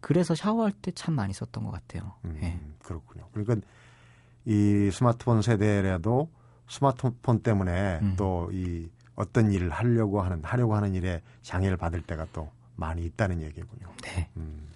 그래서 0.00 0.34
샤워할 0.34 0.70
때 0.72 0.92
참 0.92 1.14
많이 1.14 1.32
썼던 1.32 1.64
것 1.64 1.70
같아요. 1.70 2.12
음, 2.26 2.38
예. 2.42 2.60
그렇군요. 2.82 3.26
그러니까 3.32 3.66
이 4.44 4.90
스마트폰 4.92 5.40
세대라도 5.40 6.28
스마트폰 6.68 7.40
때문에 7.40 8.00
음. 8.02 8.14
또이 8.16 8.90
어떤 9.14 9.52
일을 9.52 9.70
하려고 9.70 10.22
하는 10.22 10.42
하려고 10.42 10.74
하는 10.74 10.94
일에 10.94 11.22
장애를 11.42 11.76
받을 11.76 12.02
때가 12.02 12.26
또 12.32 12.50
많이 12.76 13.04
있다는 13.04 13.42
얘기군요. 13.42 13.88
네. 14.02 14.28
음. 14.36 14.68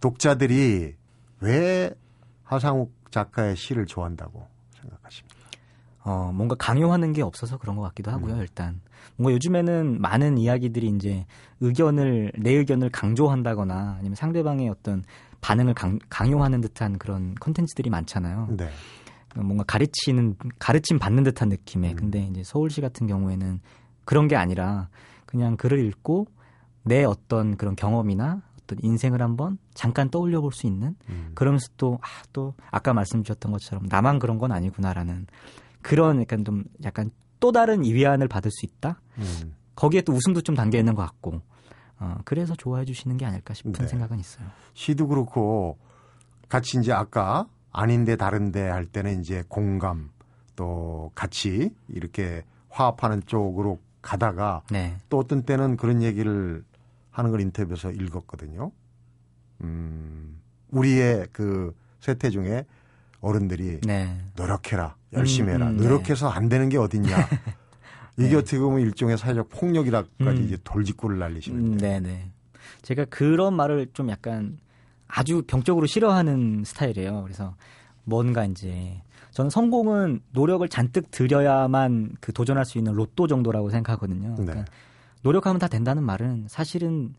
독자들이 0.00 0.94
왜 1.40 1.90
하상욱 2.44 2.92
작가의 3.10 3.56
시를 3.56 3.86
좋아한다고 3.86 4.46
생각하십니까? 4.80 5.38
어, 6.04 6.32
뭔가 6.32 6.54
강요하는 6.54 7.12
게 7.12 7.22
없어서 7.22 7.58
그런 7.58 7.76
것 7.76 7.82
같기도 7.82 8.10
하고요, 8.10 8.34
음. 8.34 8.40
일단. 8.40 8.80
뭔가 9.16 9.34
요즘에는 9.34 10.00
많은 10.00 10.38
이야기들이 10.38 10.88
이제 10.88 11.26
의견을, 11.60 12.32
내 12.38 12.52
의견을 12.52 12.90
강조한다거나 12.90 13.96
아니면 13.98 14.14
상대방의 14.14 14.68
어떤 14.68 15.04
반응을 15.40 15.74
강, 15.74 15.98
강요하는 16.08 16.60
듯한 16.60 16.98
그런 16.98 17.34
컨텐츠들이 17.36 17.90
많잖아요. 17.90 18.48
네. 18.56 18.70
뭔가 19.42 19.64
가르치는, 19.64 20.36
가르침 20.58 20.98
받는 20.98 21.22
듯한 21.24 21.48
느낌의. 21.48 21.92
음. 21.92 21.96
근데 21.96 22.20
이제 22.30 22.42
서울시 22.44 22.80
같은 22.80 23.06
경우에는 23.06 23.60
그런 24.04 24.28
게 24.28 24.36
아니라 24.36 24.88
그냥 25.26 25.56
글을 25.56 25.84
읽고 25.86 26.26
내 26.84 27.04
어떤 27.04 27.56
그런 27.56 27.76
경험이나 27.76 28.42
어떤 28.62 28.78
인생을 28.82 29.22
한번 29.22 29.58
잠깐 29.74 30.10
떠올려 30.10 30.40
볼 30.40 30.52
수 30.52 30.66
있는 30.66 30.94
음. 31.08 31.32
그러면서 31.34 31.68
또, 31.76 31.98
아, 32.02 32.06
또, 32.32 32.54
아까 32.70 32.92
말씀 32.92 33.22
주셨던 33.22 33.52
것처럼 33.52 33.86
나만 33.88 34.18
그런 34.18 34.38
건 34.38 34.52
아니구나라는 34.52 35.26
그런 35.82 36.20
약간 36.20 36.44
좀 36.44 36.64
약간 36.84 37.10
또 37.40 37.52
다른 37.52 37.84
위안을 37.84 38.28
받을 38.28 38.50
수 38.50 38.66
있다? 38.66 39.00
음. 39.18 39.54
거기에 39.76 40.00
또 40.00 40.12
웃음도 40.12 40.40
좀 40.40 40.56
담겨 40.56 40.78
있는 40.78 40.94
것 40.94 41.02
같고, 41.02 41.40
어, 42.00 42.16
그래서 42.24 42.54
좋아해 42.56 42.84
주시는 42.84 43.16
게 43.16 43.24
아닐까 43.26 43.54
싶은 43.54 43.72
네. 43.72 43.86
생각은 43.86 44.18
있어요. 44.18 44.46
시도 44.74 45.06
그렇고 45.06 45.78
같이 46.48 46.78
이제 46.78 46.92
아까 46.92 47.46
아닌데 47.78 48.16
다른데 48.16 48.68
할 48.68 48.86
때는 48.86 49.20
이제 49.20 49.44
공감 49.46 50.10
또 50.56 51.12
같이 51.14 51.70
이렇게 51.86 52.42
화합하는 52.70 53.22
쪽으로 53.24 53.78
가다가 54.02 54.62
네. 54.68 54.96
또 55.08 55.18
어떤 55.18 55.42
때는 55.44 55.76
그런 55.76 56.02
얘기를 56.02 56.64
하는 57.12 57.30
걸 57.30 57.40
인터뷰에서 57.40 57.92
읽었거든요. 57.92 58.72
음, 59.60 60.40
우리의 60.70 61.28
그 61.32 61.72
세태 62.00 62.30
중에 62.30 62.66
어른들이 63.20 63.80
네. 63.82 64.24
노력해라, 64.34 64.96
열심히 65.12 65.52
해라, 65.52 65.68
음, 65.68 65.74
음, 65.74 65.76
네. 65.76 65.84
노력해서 65.84 66.28
안 66.28 66.48
되는 66.48 66.68
게 66.68 66.78
어딨냐. 66.78 67.16
이게 68.18 68.30
네. 68.30 68.34
어떻게 68.34 68.58
보면 68.58 68.80
일종의 68.80 69.18
사회적 69.18 69.50
폭력이라까지 69.50 70.40
음. 70.40 70.44
이제 70.44 70.58
돌직구를 70.64 71.20
날리시는데. 71.20 71.68
음, 71.68 71.78
네네. 71.78 72.30
제가 72.82 73.04
그런 73.04 73.54
말을 73.54 73.86
좀 73.92 74.10
약간 74.10 74.58
아주 75.08 75.42
병적으로 75.46 75.86
싫어하는 75.86 76.62
스타일이에요. 76.64 77.22
그래서 77.22 77.54
뭔가 78.04 78.44
이제 78.44 79.02
저는 79.32 79.50
성공은 79.50 80.20
노력을 80.32 80.66
잔뜩 80.68 81.10
들여야만 81.10 82.16
그 82.20 82.32
도전할 82.32 82.64
수 82.64 82.78
있는 82.78 82.92
로또 82.92 83.26
정도라고 83.26 83.70
생각하거든요. 83.70 84.30
네. 84.30 84.44
그러니까 84.44 84.64
노력하면 85.22 85.58
다 85.58 85.68
된다는 85.68 86.04
말은 86.04 86.46
사실은 86.48 87.14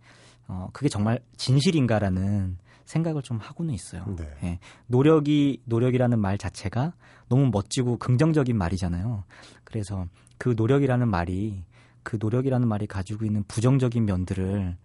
어 0.48 0.70
그게 0.74 0.90
정말 0.90 1.20
진실인가라는 1.38 2.58
생각을 2.86 3.22
좀 3.22 3.38
하고는 3.38 3.74
있어요. 3.74 4.04
네. 4.18 4.28
예. 4.44 4.60
노력이 4.88 5.62
노력이라는 5.66 6.20
말 6.20 6.38
자체가 6.38 6.94
너무 7.28 7.50
멋지고 7.52 7.98
긍정적인 7.98 8.58
말이잖아요. 8.58 9.24
그래서 9.64 10.08
그 10.40 10.56
노력이라는 10.58 11.08
말이 11.08 11.64
그 12.02 12.18
노력이라는 12.20 12.68
말이 12.68 12.88
가지고 12.88 13.26
있는 13.26 13.44
부정적인 13.48 14.06
면들을 14.06 14.76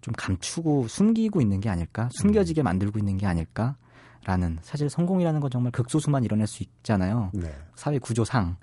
좀 0.00 0.14
감추고 0.16 0.88
숨기고 0.88 1.40
있는 1.40 1.60
게 1.60 1.68
아닐까? 1.68 2.08
숨겨지게 2.12 2.62
만들고 2.62 2.98
있는 2.98 3.16
게 3.16 3.26
아닐까 3.26 3.76
라는 4.24 4.58
사실 4.62 4.88
성공이라는 4.90 5.40
건 5.40 5.50
정말 5.50 5.72
극소수만 5.72 6.24
이뤄낼 6.24 6.46
수 6.46 6.62
있잖아요. 6.62 7.30
네. 7.32 7.54
사회 7.74 7.98
구조상. 7.98 8.56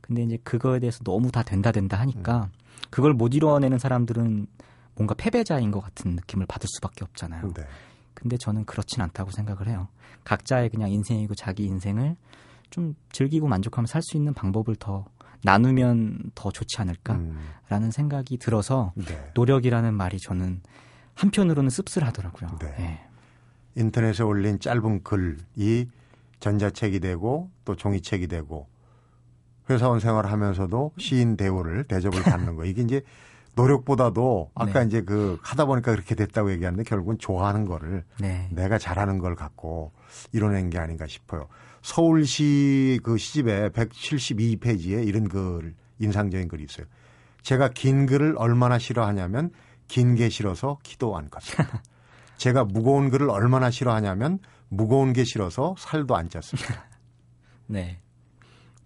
근데 0.00 0.22
이제 0.22 0.38
그거에 0.44 0.78
대해서 0.78 1.02
너무 1.04 1.30
다 1.32 1.42
된다 1.42 1.72
된다 1.72 1.98
하니까 2.00 2.48
그걸 2.90 3.12
못 3.12 3.34
이뤄내는 3.34 3.78
사람들은 3.78 4.46
뭔가 4.94 5.14
패배자인 5.14 5.70
것 5.70 5.80
같은 5.80 6.12
느낌을 6.12 6.46
받을 6.46 6.68
수밖에 6.68 7.04
없잖아요. 7.04 7.52
네. 7.54 7.64
근데 8.14 8.36
저는 8.36 8.64
그렇진 8.64 9.02
않다고 9.02 9.30
생각을 9.30 9.68
해요. 9.68 9.88
각자의 10.24 10.70
그냥 10.70 10.90
인생이고 10.90 11.34
자기 11.34 11.64
인생을 11.64 12.16
좀 12.70 12.94
즐기고 13.12 13.46
만족하며 13.48 13.86
살 13.86 14.02
수 14.02 14.16
있는 14.16 14.32
방법을 14.34 14.76
더 14.76 15.04
나누면 15.42 16.32
더 16.34 16.50
좋지 16.50 16.80
않을까라는 16.80 17.36
음, 17.70 17.90
생각이 17.90 18.38
들어서 18.38 18.92
네. 18.94 19.30
노력이라는 19.34 19.94
말이 19.94 20.18
저는 20.18 20.60
한편으로는 21.14 21.70
씁쓸하더라고요. 21.70 22.58
네. 22.60 22.74
예. 22.78 23.00
인터넷에 23.80 24.22
올린 24.22 24.58
짧은 24.58 25.02
글이 25.02 25.88
전자책이 26.40 27.00
되고 27.00 27.50
또 27.64 27.76
종이책이 27.76 28.26
되고 28.26 28.68
회사원 29.68 30.00
생활을 30.00 30.30
하면서도 30.30 30.92
시인 30.98 31.36
대우를 31.36 31.84
대접을 31.84 32.22
받는 32.22 32.56
거 32.56 32.64
이게 32.64 32.82
이제 32.82 33.02
노력보다도 33.54 34.50
아까 34.54 34.80
네. 34.80 34.86
이제 34.86 35.02
그 35.02 35.38
하다 35.42 35.64
보니까 35.64 35.92
그렇게 35.92 36.14
됐다고 36.14 36.52
얘기하는데 36.52 36.84
결국은 36.84 37.18
좋아하는 37.18 37.64
거를 37.64 38.04
네. 38.20 38.48
내가 38.52 38.78
잘하는 38.78 39.18
걸 39.18 39.34
갖고 39.34 39.92
이뤄낸 40.32 40.70
게 40.70 40.78
아닌가 40.78 41.06
싶어요. 41.06 41.48
서울시 41.86 42.98
그 43.04 43.16
시집에 43.16 43.68
172페이지에 43.68 45.06
이런 45.06 45.28
글 45.28 45.72
인상적인 46.00 46.48
글이 46.48 46.64
있어요. 46.64 46.84
제가 47.42 47.68
긴 47.68 48.06
글을 48.06 48.34
얼마나 48.38 48.76
싫어하냐면 48.76 49.50
긴 49.86 50.16
게 50.16 50.28
싫어서 50.28 50.78
기도 50.82 51.16
안 51.16 51.30
갔습니다. 51.30 51.80
제가 52.38 52.64
무거운 52.64 53.08
글을 53.08 53.30
얼마나 53.30 53.70
싫어하냐면 53.70 54.40
무거운 54.68 55.12
게 55.12 55.22
싫어서 55.22 55.76
살도 55.78 56.16
안 56.16 56.28
쪘습니다. 56.28 56.82
네. 57.68 58.00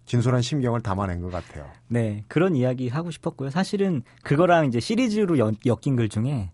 진솔한 0.05 0.43
심경을 0.43 0.81
담아낸 0.81 1.21
것 1.21 1.31
같아요. 1.31 1.71
네, 1.87 2.23
그런 2.27 2.55
이야기 2.55 2.87
하고 2.87 3.09
싶었고요. 3.09 3.49
사실은 3.49 4.03
그거랑 4.21 4.67
이제 4.67 4.79
시리즈로 4.79 5.39
연, 5.39 5.55
엮인 5.65 5.95
글 5.95 6.07
중에 6.07 6.51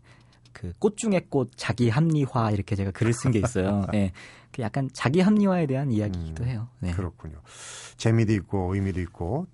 그 0.58 0.74
꽃 0.80 0.98
중에 0.98 1.22
꽃 1.30 1.52
자기 1.56 1.89
합리화 1.89 2.52
이렇게 2.52 2.76
제가 2.76 2.91
글을 2.91 3.13
쓴 3.13 3.32
게 3.32 3.39
있어요. 3.39 3.86
네, 3.91 4.12
그 4.52 4.62
약간 4.63 4.89
자기 4.93 5.22
합리화에 5.22 5.67
대한 5.67 5.91
이야기이기도 5.91 6.43
음, 6.43 6.50
해요. 6.50 6.67
네. 6.80 6.91
그렇군요. 6.93 7.41
재미도 7.98 8.34
있고 8.34 8.74
의미도 8.74 9.00
있고 9.02 9.46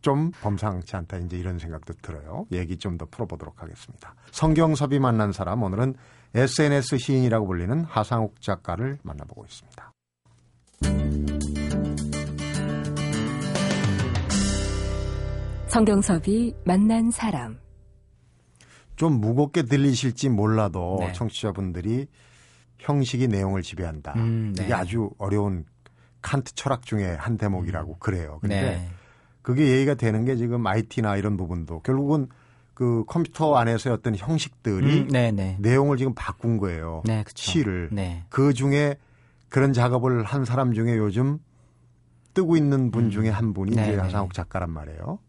좀 0.00 0.30
범상치 0.40 0.96
않다 0.96 1.18
이제 1.18 1.36
이런 1.36 1.58
생각도 1.58 1.92
들어요. 2.00 2.46
얘기 2.52 2.76
좀 2.78 2.96
더 2.96 3.04
풀어보도록 3.10 3.62
하겠습니다. 3.62 4.14
성경섭이 4.30 4.98
만난 4.98 5.32
사람 5.32 5.62
오늘은 5.62 5.94
SNS 6.34 6.98
시인이라고 6.98 7.46
불리는 7.46 7.84
하상욱 7.84 8.40
작가를 8.40 8.98
만나보고 9.02 9.44
있습니다. 9.44 9.92
성경섭이 15.68 16.54
만난 16.64 17.10
사람. 17.10 17.58
좀 18.98 19.20
무겁게 19.20 19.62
들리실지 19.62 20.28
몰라도 20.28 20.96
네. 20.98 21.12
청취자분들이 21.12 22.08
형식이 22.78 23.28
내용을 23.28 23.62
지배한다. 23.62 24.14
음, 24.16 24.52
네. 24.56 24.64
이게 24.64 24.74
아주 24.74 25.10
어려운 25.18 25.64
칸트 26.20 26.52
철학 26.56 26.82
중에 26.82 27.14
한 27.14 27.38
대목이라고 27.38 27.98
그래요. 27.98 28.38
근데 28.40 28.60
네. 28.60 28.88
그게 29.40 29.68
얘기가 29.70 29.94
되는 29.94 30.24
게 30.24 30.34
지금 30.34 30.66
IT나 30.66 31.16
이런 31.16 31.36
부분도 31.36 31.80
결국은 31.82 32.26
그 32.74 33.04
컴퓨터 33.06 33.54
안에서의 33.54 33.94
어떤 33.94 34.16
형식들이 34.16 35.02
음, 35.02 35.08
네, 35.08 35.30
네. 35.30 35.56
내용을 35.60 35.96
지금 35.96 36.12
바꾼 36.16 36.58
거예요. 36.58 37.02
네, 37.06 37.22
그쵸. 37.22 37.52
시를. 37.52 37.90
네. 37.92 38.24
그 38.30 38.52
중에 38.52 38.96
그런 39.48 39.72
작업을 39.72 40.24
한 40.24 40.44
사람 40.44 40.74
중에 40.74 40.96
요즘 40.96 41.38
뜨고 42.34 42.56
있는 42.56 42.90
분 42.90 43.10
중에 43.10 43.30
한 43.30 43.54
분이 43.54 43.76
네, 43.76 43.82
이제 43.82 43.92
네. 43.92 44.02
하상욱 44.02 44.34
작가란 44.34 44.70
말이에요. 44.70 45.20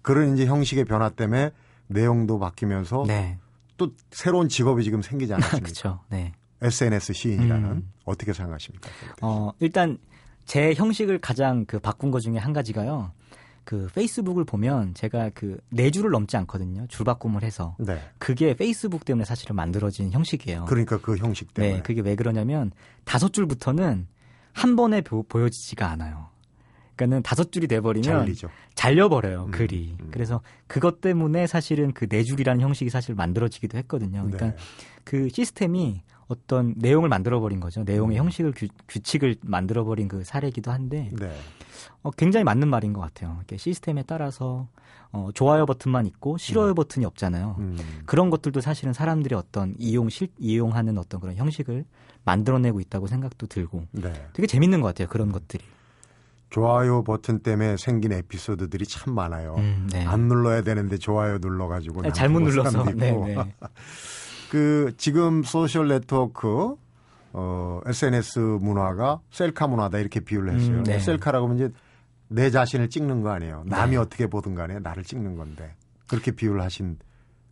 그런 0.00 0.32
이제 0.32 0.46
형식의 0.46 0.86
변화 0.86 1.10
때문에 1.10 1.50
내용도 1.90 2.38
바뀌면서 2.38 3.04
네. 3.06 3.38
또 3.76 3.92
새로운 4.10 4.48
직업이 4.48 4.82
지금 4.84 5.02
생기지 5.02 5.32
않았습니까? 5.34 5.64
그렇죠. 5.64 6.00
네. 6.08 6.32
SNS 6.62 7.12
시인이라는 7.12 7.70
음. 7.70 7.92
어떻게 8.04 8.32
생각하십니까? 8.32 8.90
어, 9.22 9.50
일단 9.60 9.98
제 10.44 10.74
형식을 10.74 11.18
가장 11.20 11.64
그 11.64 11.78
바꾼 11.78 12.10
것 12.10 12.20
중에 12.20 12.36
한 12.38 12.52
가지가요. 12.52 13.12
그 13.64 13.88
페이스북을 13.94 14.44
보면 14.44 14.94
제가 14.94 15.30
그 15.30 15.58
네 15.70 15.90
줄을 15.90 16.10
넘지 16.10 16.36
않거든요. 16.38 16.86
줄 16.88 17.04
바꿈을 17.04 17.42
해서. 17.42 17.76
네. 17.78 18.00
그게 18.18 18.54
페이스북 18.54 19.04
때문에 19.04 19.24
사실은 19.24 19.54
만들어진 19.56 20.10
형식이에요. 20.10 20.64
그러니까 20.66 20.98
그 21.00 21.16
형식 21.16 21.54
때문에. 21.54 21.76
네, 21.76 21.82
그게 21.82 22.00
왜 22.00 22.16
그러냐면 22.16 22.72
다섯 23.04 23.32
줄부터는 23.32 24.08
한 24.52 24.76
번에 24.76 25.00
보, 25.02 25.24
여지가 25.34 25.88
않아요. 25.90 26.29
그러니까는 27.00 27.22
다섯 27.22 27.50
줄이 27.50 27.66
돼버리면 27.66 28.02
잘리죠. 28.20 28.48
잘려버려요 28.74 29.44
음, 29.44 29.50
글이. 29.50 29.96
음. 30.00 30.08
그래서 30.10 30.40
그것 30.66 31.00
때문에 31.00 31.46
사실은 31.46 31.92
그 31.92 32.10
네 32.10 32.24
줄이라는 32.24 32.60
형식이 32.60 32.90
사실 32.90 33.14
만들어지기도 33.14 33.78
했거든요. 33.78 34.22
그러니까 34.24 34.46
네. 34.46 34.56
그 35.04 35.28
시스템이 35.28 36.02
어떤 36.26 36.74
내용을 36.76 37.08
만들어버린 37.08 37.60
거죠. 37.60 37.84
내용의 37.84 38.18
음. 38.18 38.24
형식을 38.24 38.52
규, 38.56 38.66
규칙을 38.88 39.36
만들어버린 39.42 40.08
그 40.08 40.24
사례이기도 40.24 40.72
한데 40.72 41.10
네. 41.12 41.32
어, 42.02 42.10
굉장히 42.10 42.42
맞는 42.44 42.68
말인 42.68 42.92
것 42.92 43.00
같아요. 43.00 43.36
이렇게 43.38 43.56
시스템에 43.56 44.02
따라서 44.06 44.66
어, 45.12 45.30
좋아요 45.34 45.66
버튼만 45.66 46.06
있고 46.06 46.36
싫어요 46.36 46.74
버튼이 46.74 47.04
없잖아요. 47.06 47.56
음. 47.60 47.78
그런 48.06 48.28
것들도 48.30 48.60
사실은 48.60 48.92
사람들이 48.92 49.36
어떤 49.36 49.74
이용 49.78 50.08
실 50.08 50.28
이용하는 50.38 50.98
어떤 50.98 51.20
그런 51.20 51.36
형식을 51.36 51.84
만들어내고 52.24 52.80
있다고 52.80 53.06
생각도 53.06 53.46
들고 53.46 53.86
네. 53.92 54.12
되게 54.32 54.46
재밌는 54.48 54.80
것 54.80 54.88
같아요. 54.88 55.06
그런 55.08 55.30
것들이. 55.30 55.64
좋아요 56.50 57.02
버튼 57.04 57.38
때문에 57.40 57.76
생긴 57.76 58.12
에피소드들이 58.12 58.84
참 58.86 59.14
많아요. 59.14 59.54
음, 59.58 59.88
네. 59.92 60.04
안 60.04 60.22
눌러야 60.28 60.62
되는데 60.62 60.98
좋아요 60.98 61.38
눌러가지고 61.38 62.02
네, 62.02 62.12
잘못 62.12 62.40
눌러서. 62.40 62.84
네. 62.84 63.12
네. 63.12 63.36
그 64.50 64.92
지금 64.96 65.42
소셜 65.44 65.88
네트워크 65.88 66.74
어, 67.32 67.80
SNS 67.86 68.58
문화가 68.60 69.20
셀카 69.30 69.68
문화다 69.68 69.98
이렇게 69.98 70.18
비유를 70.20 70.54
했어요. 70.54 70.78
음, 70.78 70.82
네. 70.84 70.98
셀카라고 70.98 71.46
하면 71.46 71.56
이제 71.56 71.72
내 72.26 72.50
자신을 72.50 72.90
찍는 72.90 73.22
거 73.22 73.30
아니에요. 73.30 73.62
남이 73.66 73.92
네. 73.92 73.96
어떻게 73.96 74.26
보든 74.26 74.54
간에 74.56 74.80
나를 74.80 75.04
찍는 75.04 75.36
건데 75.36 75.74
그렇게 76.08 76.32
비유를 76.32 76.60
하신 76.62 76.98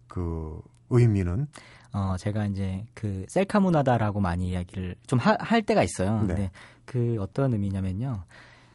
그 0.08 0.60
의미는 0.90 1.46
어, 1.92 2.16
제가 2.18 2.46
이제 2.46 2.84
그 2.94 3.24
셀카 3.28 3.60
문화다라고 3.60 4.20
많이 4.20 4.48
이야기를 4.50 4.96
좀 5.06 5.18
할 5.20 5.62
때가 5.62 5.82
있어요. 5.84 6.20
네. 6.22 6.26
근데 6.26 6.50
그 6.84 7.16
어떤 7.20 7.52
의미냐면요. 7.52 8.24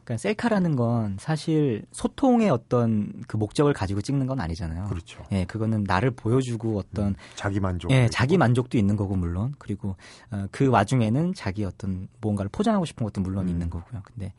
그러니까 0.04 0.18
셀카라는 0.18 0.76
건 0.76 1.16
사실 1.18 1.84
소통의 1.92 2.50
어떤 2.50 3.22
그 3.26 3.36
목적을 3.36 3.72
가지고 3.72 4.02
찍는 4.02 4.26
건 4.26 4.40
아니잖아요. 4.40 4.84
그렇죠. 4.86 5.24
예, 5.32 5.44
그거는 5.46 5.84
나를 5.84 6.10
보여주고 6.10 6.78
어떤 6.78 7.16
자기 7.34 7.58
만족. 7.58 7.90
예, 7.90 8.08
자기 8.08 8.36
만족도 8.36 8.76
있는 8.76 8.96
거고 8.96 9.16
물론 9.16 9.54
그리고 9.58 9.96
어, 10.30 10.46
그 10.50 10.68
와중에는 10.68 11.34
자기 11.34 11.64
어떤 11.64 12.08
무언가를 12.20 12.50
포장하고 12.52 12.84
싶은 12.84 13.04
것도 13.04 13.22
물론 13.22 13.44
음. 13.44 13.48
있는 13.48 13.70
거고요. 13.70 14.02
근데 14.04 14.32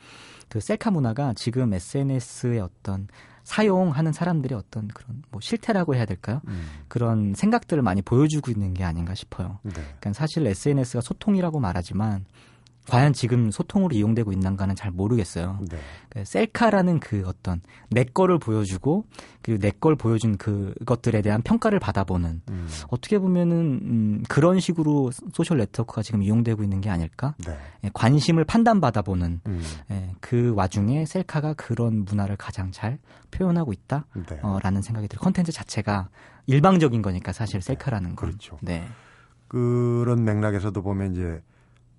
그 0.49 0.59
셀카 0.59 0.91
문화가 0.91 1.33
지금 1.33 1.73
SNS의 1.73 2.59
어떤 2.59 3.07
사용하는 3.43 4.11
사람들의 4.11 4.57
어떤 4.57 4.87
그런 4.87 5.21
뭐 5.29 5.39
실태라고 5.39 5.95
해야 5.95 6.05
될까요? 6.05 6.41
음, 6.47 6.67
그런 6.87 7.33
생각들을 7.35 7.81
많이 7.83 8.01
보여주고 8.01 8.51
있는 8.51 8.73
게 8.73 8.83
아닌가 8.83 9.13
싶어요. 9.13 9.59
네. 9.63 9.73
그러니까 9.73 10.13
사실 10.13 10.45
SNS가 10.45 11.01
소통이라고 11.01 11.59
말하지만 11.59 12.25
과연 12.89 13.13
지금 13.13 13.51
소통으로 13.51 13.95
이용되고 13.95 14.31
있는가는 14.31 14.75
잘 14.75 14.91
모르겠어요. 14.91 15.59
네. 15.69 15.77
그 16.09 16.23
셀카라는 16.25 16.99
그 16.99 17.23
어떤 17.25 17.61
내 17.89 18.03
거를 18.03 18.39
보여주고 18.39 19.05
그리고 19.41 19.61
내 19.61 19.71
걸 19.79 19.95
보여준 19.95 20.37
그것들에 20.37 21.21
대한 21.21 21.41
평가를 21.41 21.79
받아보는 21.79 22.41
음, 22.49 22.67
어떻게 22.89 23.19
보면은 23.19 23.79
음, 23.83 24.23
그런 24.29 24.59
식으로 24.59 25.11
소셜 25.33 25.57
네트워크가 25.57 26.01
지금 26.01 26.23
이용되고 26.23 26.63
있는 26.63 26.81
게 26.81 26.89
아닐까? 26.89 27.35
네. 27.45 27.57
예, 27.83 27.89
관심을 27.93 28.45
판단받아보는 28.45 29.41
음, 29.45 29.61
예, 29.91 30.11
그 30.21 30.53
와중에 30.55 31.05
셀카가 31.05 31.53
그런 31.53 32.05
문화를 32.05 32.35
가장 32.37 32.71
잘 32.71 32.97
표현하고 33.31 33.73
있다. 33.73 34.05
네. 34.29 34.39
어, 34.41 34.57
라는 34.63 34.81
생각이 34.81 35.07
들어요. 35.07 35.21
컨텐츠 35.21 35.51
자체가 35.51 36.09
일방적인 36.47 37.01
거니까 37.01 37.31
사실 37.31 37.61
셀카라는 37.61 38.15
건. 38.15 38.29
그렇죠. 38.29 38.57
네. 38.61 38.87
그런 39.47 40.23
맥락에서도 40.23 40.81
보면 40.81 41.13
이제 41.13 41.41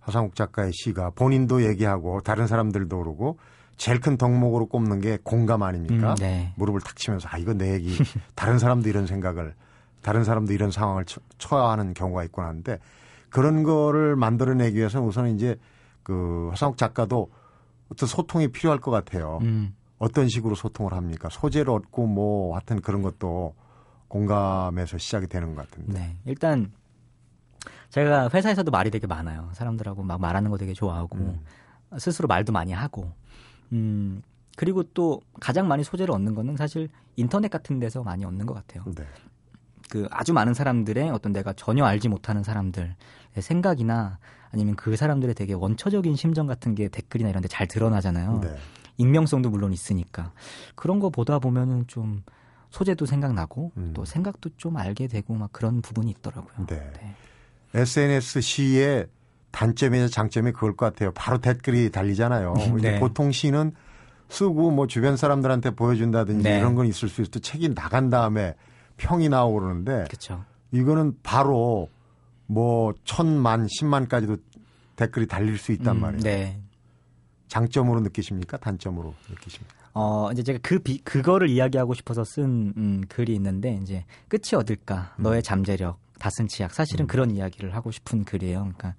하상욱 0.07 0.37
작가의 0.37 0.73
시가 0.73 1.11
본인도 1.11 1.65
얘기하고 1.67 2.21
다른 2.21 2.47
사람들도 2.47 2.97
그러고 2.97 3.39
제일 3.77 3.99
큰 4.01 4.17
덕목으로 4.17 4.67
꼽는 4.67 5.01
게 5.01 5.19
공감 5.21 5.65
아닙니까? 5.65 6.13
음, 6.13 6.15
네. 6.15 6.53
무릎을 6.55 6.81
탁 6.81 6.95
치면서 6.95 7.29
아 7.29 7.39
이거 7.39 7.53
내 7.55 7.75
얘기 7.75 7.99
다른 8.37 8.61
사람도 8.61 8.89
이런 8.89 9.07
생각을 9.07 9.55
다른 10.03 10.23
사람도 10.23 10.53
이런 10.53 10.71
상황을 10.71 11.07
처, 11.07 11.21
처해야 11.39 11.71
하는 11.71 11.93
경우가 11.93 12.23
있구나 12.23 12.47
하는데 12.49 12.79
그런 13.31 13.65
거를 13.65 14.15
만들어내기 14.15 14.77
위해서 14.77 15.01
우선 15.03 15.35
이제 15.35 15.57
그 16.05 16.51
하상욱 16.53 16.77
작가도 16.77 17.29
어떤 17.91 18.09
소통이 18.09 18.49
필요할 18.49 18.79
것 18.79 18.93
같아요. 18.93 19.41
음, 19.43 19.75
어떤 19.99 20.29
식으로 20.29 20.55
소통을 20.55 20.93
합니까? 20.93 21.29
소재를 21.33 21.71
얻고 21.71 22.07
뭐 22.07 22.55
하여튼 22.55 22.81
그런 22.81 23.03
것도 23.03 23.57
공감에서 24.07 24.99
시작이 24.99 25.27
되는 25.27 25.57
것 25.57 25.69
같은데. 25.69 25.99
네. 25.99 26.17
일단 26.27 26.71
제가 27.91 28.29
회사에서도 28.33 28.71
말이 28.71 28.91
되게 28.91 29.07
많아요. 29.07 29.51
사람들하고 29.53 30.03
막 30.03 30.21
말하는 30.21 30.51
거 30.51 30.59
되게 30.59 30.73
좋아하고 30.73 31.17
음. 31.19 31.41
스스로 31.99 32.29
말도 32.29 32.53
많이 32.53 32.73
하고. 32.73 33.13
음. 33.73 34.23
그리고 34.57 34.83
또 34.83 35.21
가장 35.41 35.69
많이 35.69 35.85
소재를 35.85 36.13
얻는 36.15 36.35
거는 36.35 36.57
사실 36.57 36.89
인터넷 37.17 37.49
같은 37.49 37.79
데서 37.79 38.03
많이 38.03 38.25
얻는 38.25 38.47
것 38.47 38.55
같아요. 38.55 38.85
네. 38.95 39.05
그 39.91 40.07
아주 40.11 40.33
많은 40.33 40.55
사람들의 40.55 41.11
어떤 41.11 41.33
내가 41.33 41.53
전혀 41.53 41.85
알지 41.85 42.09
못하는 42.09 42.43
사람들의 42.43 42.95
생각이나 43.39 44.19
아니면 44.51 44.75
그 44.77 44.97
사람들의 44.97 45.35
되게 45.35 45.53
원초적인 45.53 46.17
심정 46.17 46.47
같은 46.47 46.75
게 46.75 46.89
댓글이나 46.89 47.29
이런 47.31 47.43
데 47.43 47.49
잘 47.49 47.67
드러나잖아요. 47.69 48.41
네. 48.41 48.57
익명성도 48.97 49.51
물론 49.51 49.73
있으니까. 49.73 50.33
그런 50.75 51.01
거 51.01 51.11
보다 51.11 51.39
보면은 51.39 51.87
좀 51.87 52.23
소재도 52.71 53.07
생각나고 53.07 53.73
음. 53.77 53.93
또 53.95 54.05
생각도 54.05 54.51
좀 54.57 54.77
알게 54.77 55.07
되고 55.07 55.35
막 55.35 55.53
그런 55.53 55.83
부분이 55.83 56.11
있더라고요. 56.11 56.67
네. 56.67 56.93
SNS 57.77 58.41
시의 58.41 59.07
단점이나 59.53 60.09
장점이 60.09 60.53
그걸 60.53 60.77
것 60.77 60.87
같아요. 60.87 61.13
바로 61.13 61.39
댓글이 61.39 61.91
달리잖아요. 61.91 62.55
이제 62.79 62.93
네. 62.93 63.01
보통 63.01 63.33
시는 63.33 63.73
쓰고 64.29 64.71
뭐 64.71 64.87
주변 64.87 65.17
사람들한테 65.17 65.71
보여준다든지 65.71 66.43
네. 66.43 66.59
이런 66.59 66.75
건 66.75 66.87
있을 66.87 67.09
수 67.09 67.23
있어. 67.23 67.31
책이 67.39 67.75
나간 67.75 68.11
다음에 68.11 68.55
평이 68.97 69.29
나오고 69.29 69.61
그러는데 69.61 70.05
그렇죠. 70.09 70.45
이거는 70.73 71.17
바로 71.23 71.89
뭐 72.47 72.93
천만, 73.05 73.67
십만까지도 73.69 74.37
댓글이 74.97 75.27
달릴 75.27 75.59
수 75.59 75.73
있단 75.73 75.97
음, 75.97 76.01
말이에요. 76.01 76.23
네. 76.23 76.61
장점으로 77.49 78.01
느끼십니까? 78.01 78.57
단점으로 78.57 79.15
느끼십니까? 79.31 79.75
어, 79.95 80.31
이제 80.33 80.43
제가 80.43 80.59
그 80.63 80.79
비, 80.79 80.99
그거를 80.99 81.49
이야기하고 81.49 81.95
싶어서 81.95 82.25
쓴 82.25 82.75
음, 82.77 83.03
글이 83.09 83.35
있는데 83.35 83.79
이제 83.83 84.05
끝이 84.29 84.55
어딜까? 84.55 85.15
너의 85.19 85.43
잠재력, 85.43 85.99
다슨 86.19 86.49
치약. 86.49 86.73
사실은 86.73 87.05
음. 87.05 87.07
그런 87.07 87.31
이야기를 87.31 87.75
하고 87.75 87.91
싶은 87.91 88.25
글이에요. 88.25 88.59
그러니까 88.61 88.95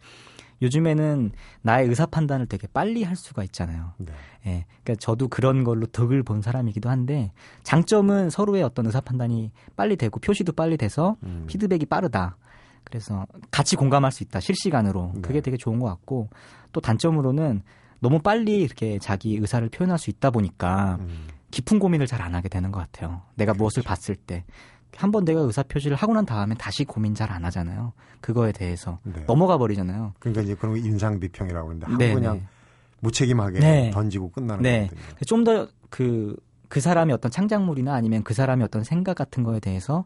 요즘에는 0.61 1.31
나의 1.61 1.87
의사 1.87 2.05
판단을 2.05 2.47
되게 2.47 2.67
빨리 2.67 3.03
할 3.03 3.15
수가 3.15 3.43
있잖아요. 3.43 3.93
네. 3.97 4.13
예. 4.47 4.65
그러니까 4.83 4.95
저도 4.99 5.27
그런 5.27 5.63
걸로 5.63 5.85
덕을 5.85 6.23
본 6.23 6.41
사람이기도 6.41 6.89
한데 6.89 7.31
장점은 7.63 8.29
서로의 8.29 8.63
어떤 8.63 8.85
의사 8.87 8.99
판단이 9.01 9.51
빨리 9.75 9.95
되고 9.95 10.19
표시도 10.19 10.53
빨리 10.53 10.77
돼서 10.77 11.17
음. 11.23 11.45
피드백이 11.47 11.85
빠르다. 11.85 12.37
그래서 12.83 13.27
같이 13.51 13.75
공감할 13.75 14.11
수 14.11 14.23
있다. 14.23 14.39
실시간으로. 14.39 15.11
네. 15.15 15.21
그게 15.21 15.41
되게 15.41 15.57
좋은 15.57 15.77
것 15.79 15.87
같고 15.87 16.29
또 16.71 16.81
단점으로는 16.81 17.61
너무 17.99 18.19
빨리 18.19 18.61
이렇게 18.61 18.97
자기 18.99 19.35
의사를 19.37 19.67
표현할 19.69 19.99
수 19.99 20.09
있다 20.09 20.29
보니까 20.31 20.97
음. 21.01 21.27
깊은 21.51 21.79
고민을 21.79 22.07
잘 22.07 22.21
안 22.21 22.35
하게 22.35 22.49
되는 22.49 22.71
것 22.71 22.79
같아요. 22.79 23.21
내가 23.35 23.53
무엇을 23.53 23.83
봤을 23.83 24.15
때. 24.15 24.43
한 24.97 25.11
번 25.11 25.23
내가 25.25 25.41
의사 25.41 25.63
표시를 25.63 25.95
하고 25.95 26.13
난 26.13 26.25
다음에 26.25 26.55
다시 26.55 26.83
고민 26.83 27.13
잘 27.13 27.31
안 27.31 27.45
하잖아요. 27.45 27.93
그거에 28.19 28.51
대해서 28.51 28.99
네. 29.03 29.23
넘어가 29.27 29.57
버리잖아요. 29.57 30.13
그러니까 30.19 30.41
이제 30.41 30.55
그런 30.55 30.73
거 30.73 30.77
인상 30.79 31.19
비평이라고 31.19 31.67
그러는데 31.67 31.85
하고 31.85 31.97
네, 31.97 32.13
그냥 32.13 32.35
네. 32.37 32.43
무책임하게 33.01 33.59
네. 33.59 33.91
던지고 33.91 34.31
끝나는 34.31 34.63
네. 34.63 34.87
거거든요. 34.87 35.15
좀더 35.27 35.67
그, 35.89 36.35
그 36.67 36.79
사람의 36.81 37.13
어떤 37.13 37.29
창작물이나 37.31 37.93
아니면 37.93 38.23
그 38.23 38.33
사람의 38.33 38.65
어떤 38.65 38.83
생각 38.83 39.15
같은 39.15 39.43
거에 39.43 39.59
대해서 39.59 40.05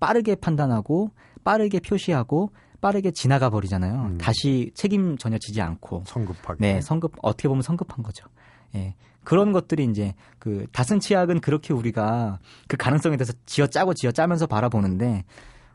빠르게 0.00 0.34
판단하고 0.34 1.10
빠르게 1.44 1.80
표시하고 1.80 2.50
빠르게 2.80 3.10
지나가 3.12 3.48
버리잖아요. 3.48 3.94
음. 3.94 4.18
다시 4.18 4.70
책임 4.74 5.16
전혀 5.16 5.38
지지 5.38 5.62
않고. 5.62 6.02
성급하게. 6.06 6.58
네, 6.60 6.80
성급, 6.82 7.12
어떻게 7.22 7.48
보면 7.48 7.62
성급한 7.62 8.02
거죠. 8.02 8.26
예. 8.74 8.94
그런 9.26 9.50
것들이 9.50 9.84
이제 9.86 10.14
그 10.38 10.68
다슨 10.70 11.00
치약은 11.00 11.40
그렇게 11.40 11.74
우리가 11.74 12.38
그 12.68 12.76
가능성에 12.76 13.16
대해서 13.16 13.32
지어 13.44 13.66
짜고 13.66 13.92
지어 13.92 14.12
짜면서 14.12 14.46
바라보는데 14.46 15.24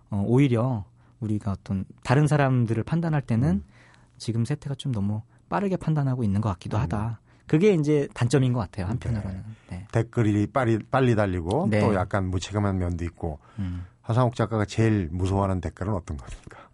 어, 0.10 0.24
오히려 0.26 0.86
우리가 1.20 1.52
어떤 1.52 1.84
다른 2.02 2.28
사람들을 2.28 2.82
판단할 2.84 3.22
때는 3.22 3.50
음. 3.50 3.64
지금 4.18 4.46
세태가 4.46 4.76
좀 4.76 4.94
너무 4.94 5.22
빠르게 5.50 5.76
판단하고 5.76 6.24
있는 6.24 6.40
것 6.40 6.48
같기도 6.48 6.78
음. 6.78 6.82
하다. 6.84 7.20
그게 7.46 7.74
이제 7.74 8.08
단점인 8.14 8.54
것 8.54 8.62
같아요. 8.62 8.86
한편으로는. 8.86 9.44
네. 9.70 9.86
댓글이 9.92 10.48
빨리 10.48 10.80
빨리 10.90 11.14
달리고 11.14 11.68
네. 11.70 11.82
또 11.82 11.94
약간 11.94 12.30
무책임한 12.30 12.78
면도 12.78 13.04
있고 13.04 13.40
음. 13.60 13.86
하상욱 14.02 14.34
작가가 14.36 14.64
제일 14.64 15.10
무서워하는 15.12 15.60
댓글은 15.60 15.94
어떤 15.94 16.16
겁니까? 16.16 16.70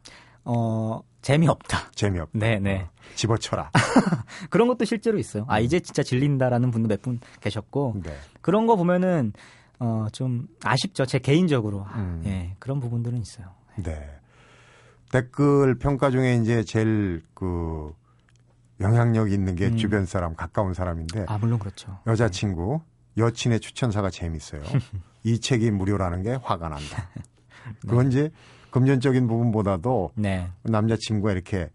어, 0.46 1.02
재미없다. 1.28 1.92
재미없다. 1.94 2.40
네, 2.40 2.58
네. 2.60 2.82
어, 2.84 2.90
집어쳐라. 3.16 3.70
그런 4.50 4.70
것도 4.70 4.86
실제로 4.86 5.18
있어요. 5.20 5.44
아, 5.50 5.60
이제 5.60 5.82
진짜 5.82 6.02
질린다라는 6.02 6.72
분도 6.72 6.88
몇 6.88 7.02
분 7.02 7.20
계셨고, 7.42 7.96
네. 8.04 8.16
그런 8.42 8.66
거 8.66 8.78
보면은, 8.78 9.34
어, 9.80 10.08
좀 10.14 10.48
아쉽죠. 10.64 11.06
제 11.06 11.20
개인적으로. 11.20 11.86
아, 11.86 12.00
음. 12.00 12.24
예, 12.26 12.56
그런 12.60 12.80
부분들은 12.80 13.20
있어요. 13.20 13.48
네. 13.76 14.10
댓글 15.12 15.78
평가 15.78 16.12
중에 16.12 16.36
이제 16.36 16.64
제일 16.64 17.22
그 17.34 17.94
영향력 18.80 19.30
있는 19.32 19.56
게 19.56 19.68
음. 19.68 19.76
주변 19.78 20.06
사람, 20.06 20.34
가까운 20.34 20.74
사람인데 20.74 21.26
아, 21.28 21.38
물론 21.38 21.60
그렇죠. 21.60 22.00
여자친구, 22.08 22.80
여친의 23.18 23.60
추천사가 23.60 24.10
재밌어요. 24.10 24.62
이 25.24 25.40
책이 25.42 25.72
무료라는 25.72 26.24
게 26.24 26.38
화가 26.42 26.70
난다. 26.70 27.10
그건 27.82 28.08
이제 28.08 28.32
금전적인 28.72 29.28
부분보다도 29.28 30.12
네. 30.16 30.50
남자친구가 30.64 31.32
이렇게 31.32 31.70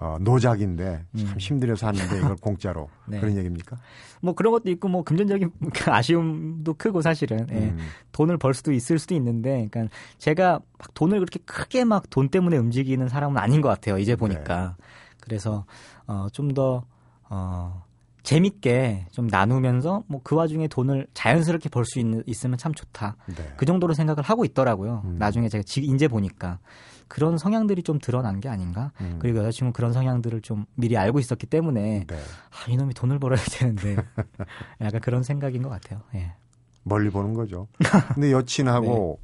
어, 0.00 0.16
노작인데 0.20 1.04
참 1.16 1.26
음. 1.26 1.34
힘들어서 1.38 1.88
하는데 1.88 2.18
이걸 2.18 2.36
공짜로 2.40 2.88
네. 3.06 3.18
그런 3.18 3.36
얘기입니까? 3.36 3.76
뭐 4.20 4.32
그런 4.34 4.52
것도 4.52 4.70
있고, 4.70 4.88
뭐 4.88 5.02
금전적인 5.02 5.50
아쉬움도 5.86 6.74
크고 6.74 7.02
사실은. 7.02 7.46
예. 7.50 7.54
음. 7.54 7.78
돈을 8.12 8.36
벌 8.36 8.54
수도 8.54 8.72
있을 8.72 8.98
수도 8.98 9.14
있는데, 9.16 9.66
그러니까 9.68 9.92
제가 10.18 10.60
막 10.78 10.94
돈을 10.94 11.18
그렇게 11.18 11.40
크게 11.44 11.84
막 11.84 12.10
돈 12.10 12.28
때문에 12.28 12.56
움직이는 12.56 13.08
사람은 13.08 13.38
아닌 13.38 13.60
것 13.60 13.68
같아요. 13.68 13.98
이제 13.98 14.14
보니까. 14.14 14.76
그래서 15.20 15.64
어, 16.06 16.28
좀더 16.32 16.84
어, 17.28 17.84
재밌게 18.28 19.06
좀 19.10 19.26
나누면서 19.26 20.04
뭐 20.06 20.20
그 20.22 20.36
와중에 20.36 20.68
돈을 20.68 21.06
자연스럽게 21.14 21.70
벌 21.70 21.84
수 21.86 21.98
있으면 22.26 22.58
참 22.58 22.74
좋다. 22.74 23.16
네. 23.26 23.54
그 23.56 23.64
정도로 23.64 23.94
생각을 23.94 24.22
하고 24.22 24.44
있더라고요. 24.44 25.00
음. 25.06 25.16
나중에 25.18 25.48
제가 25.48 25.62
지, 25.62 25.80
이제 25.80 26.08
보니까 26.08 26.58
그런 27.06 27.38
성향들이 27.38 27.82
좀 27.82 27.98
드러난 27.98 28.40
게 28.40 28.50
아닌가. 28.50 28.92
음. 29.00 29.16
그리고 29.18 29.38
여자친구 29.38 29.72
그런 29.72 29.94
성향들을 29.94 30.42
좀 30.42 30.66
미리 30.74 30.98
알고 30.98 31.18
있었기 31.18 31.46
때문에 31.46 32.04
네. 32.06 32.16
아, 32.16 32.70
이놈이 32.70 32.92
돈을 32.92 33.18
벌어야 33.18 33.40
되는데 33.40 33.96
약간 34.82 35.00
그런 35.00 35.22
생각인 35.22 35.62
것 35.62 35.70
같아요. 35.70 36.02
예. 36.14 36.34
멀리 36.82 37.08
보는 37.08 37.32
거죠. 37.32 37.68
근데 38.14 38.30
여친하고 38.32 39.20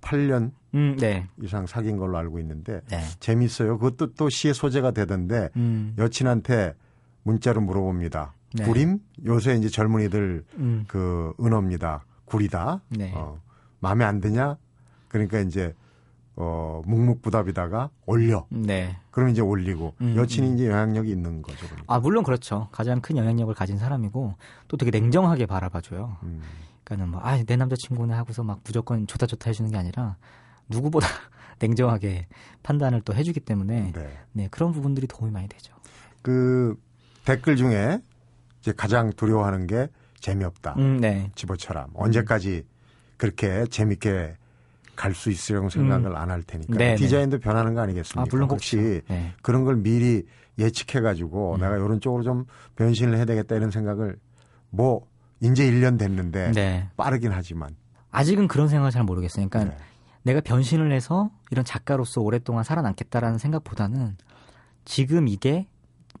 8년 0.00 0.52
음, 0.74 0.96
네. 0.98 1.26
이상 1.42 1.66
사귄 1.66 1.98
걸로 1.98 2.16
알고 2.16 2.38
있는데 2.38 2.80
네. 2.88 3.02
재밌어요. 3.20 3.76
그것도 3.78 4.14
또 4.14 4.30
시의 4.30 4.54
소재가 4.54 4.92
되던데 4.92 5.50
음, 5.56 5.94
여친한테 5.98 6.72
문자로 7.24 7.60
물어봅니다. 7.60 8.34
네. 8.54 8.64
구림? 8.64 9.00
요새 9.26 9.54
이제 9.56 9.68
젊은이들 9.68 10.44
음, 10.58 10.84
그 10.86 11.32
은어입니다. 11.40 12.04
구리다. 12.24 12.82
네. 12.90 13.12
어, 13.14 13.40
마음에 13.80 14.04
안 14.04 14.20
드냐? 14.20 14.56
그러니까 15.08 15.40
이제 15.40 15.74
어, 16.36 16.82
묵묵부답이다가 16.86 17.90
올려. 18.06 18.46
네. 18.50 18.96
그럼 19.10 19.28
이제 19.30 19.40
올리고 19.40 19.94
음, 20.00 20.14
여친이 20.16 20.48
음. 20.48 20.54
이제 20.54 20.68
영향력이 20.68 21.10
있는 21.10 21.42
거죠. 21.42 21.66
그러니까. 21.66 21.94
아, 21.94 21.98
물론 21.98 22.24
그렇죠. 22.24 22.68
가장 22.72 23.00
큰 23.00 23.16
영향력을 23.16 23.52
가진 23.54 23.78
사람이고 23.78 24.34
또 24.68 24.76
되게 24.76 24.90
냉정하게 24.90 25.46
바라봐줘요. 25.46 26.16
음. 26.22 26.42
그러니까는 26.84 27.12
뭐, 27.12 27.20
아, 27.22 27.42
내 27.42 27.56
남자친구네 27.56 28.14
하고서 28.14 28.42
막 28.42 28.60
무조건 28.64 29.06
좋다 29.06 29.26
좋다 29.26 29.50
해주는 29.50 29.70
게 29.70 29.76
아니라 29.76 30.16
누구보다 30.68 31.06
냉정하게 31.60 32.26
판단을 32.62 33.00
또 33.02 33.14
해주기 33.14 33.40
때문에 33.40 33.92
네. 33.92 34.18
네, 34.32 34.48
그런 34.50 34.72
부분들이 34.72 35.06
도움이 35.06 35.32
많이 35.32 35.48
되죠. 35.48 35.74
그 36.22 36.76
댓글 37.24 37.56
중에 37.56 38.00
이제 38.60 38.72
가장 38.76 39.12
두려워하는 39.12 39.66
게 39.66 39.88
재미없다. 40.20 40.74
음, 40.78 40.98
네. 41.00 41.30
집어쳐라. 41.34 41.88
언제까지 41.94 42.64
그렇게 43.16 43.66
재밌게 43.66 44.36
갈 44.96 45.12
수 45.14 45.30
있으려고 45.30 45.68
생각을 45.68 46.16
안할 46.16 46.42
테니까 46.44 46.72
음. 46.72 46.78
네, 46.78 46.94
디자인도 46.94 47.40
변하는 47.40 47.74
거 47.74 47.80
아니겠습니까? 47.80 48.22
아, 48.22 48.26
물론 48.30 48.48
혹시 48.50 48.76
그렇죠. 48.76 49.04
네. 49.08 49.32
그런 49.42 49.64
걸 49.64 49.76
미리 49.76 50.24
예측해 50.58 51.00
가지고 51.02 51.54
음. 51.54 51.60
내가 51.60 51.76
이런 51.76 52.00
쪽으로 52.00 52.22
좀 52.22 52.44
변신을 52.76 53.16
해야 53.16 53.24
되겠다 53.24 53.56
이런 53.56 53.70
생각을 53.72 54.16
뭐 54.70 55.06
이제 55.40 55.68
1년 55.68 55.98
됐는데 55.98 56.52
네. 56.52 56.88
빠르긴 56.96 57.32
하지만 57.32 57.74
아직은 58.12 58.46
그런 58.46 58.68
생각을 58.68 58.92
잘 58.92 59.02
모르겠어요. 59.02 59.48
그러니까 59.48 59.74
네. 59.76 59.82
내가 60.22 60.40
변신을 60.40 60.92
해서 60.92 61.30
이런 61.50 61.64
작가로서 61.64 62.20
오랫동안 62.20 62.62
살아남겠다라는 62.62 63.38
생각보다는 63.38 64.16
지금 64.84 65.26
이게 65.26 65.66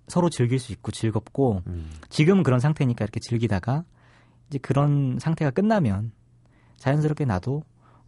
서로 0.08 0.28
즐길 0.28 0.58
수 0.58 0.72
있고 0.72 0.92
즐겁고 0.92 1.62
음. 1.66 1.90
지금은 2.08 2.42
그런 2.42 2.60
상태니까 2.60 3.04
이렇게 3.04 3.20
즐기다가 3.20 3.84
이제 4.48 4.58
그런 4.58 5.18
상태가 5.20 5.50
끝나면 5.50 6.12
자연스럽게 6.76 7.24
나도 7.24 7.62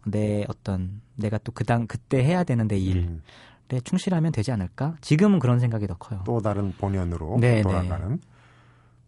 내 0.05 0.45
어떤 0.47 1.01
내가 1.15 1.37
또 1.39 1.51
그당 1.51 1.87
그때 1.87 2.23
해야 2.23 2.43
되는 2.43 2.67
내 2.67 2.77
일에 2.77 3.01
음. 3.01 3.21
충실하면 3.83 4.31
되지 4.31 4.51
않을까? 4.51 4.95
지금은 5.01 5.39
그런 5.39 5.59
생각이 5.59 5.87
더 5.87 5.95
커요. 5.95 6.21
또 6.25 6.39
다른 6.39 6.71
본연으로 6.77 7.37
네, 7.39 7.61
돌아가는 7.61 8.19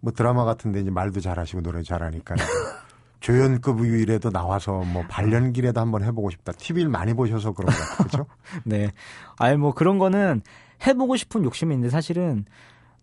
뭐 0.02 0.12
드라마 0.12 0.44
같은데 0.46 0.82
이제 0.82 0.90
말도 0.90 1.20
잘하시고 1.20 1.62
노래 1.62 1.82
잘하니까 1.84 2.36
조연급 3.20 3.82
위라도 3.82 4.30
나와서 4.32 4.82
뭐 4.82 5.04
발연기라도 5.10 5.80
한번 5.80 6.04
해보고 6.04 6.30
싶다. 6.30 6.54
TV를 6.54 6.90
많이 6.90 7.14
보셔서 7.14 7.52
그런 7.52 7.74
것 7.74 7.78
같아요. 7.78 7.98
그렇죠? 7.98 8.26
네. 8.64 8.92
아니 9.38 9.58
뭐 9.58 9.74
그런 9.74 10.00
거는 10.00 10.42
해보고 10.88 11.18
싶은 11.18 11.44
욕심이 11.44 11.74
있는데 11.74 11.90
사실은 11.92 12.46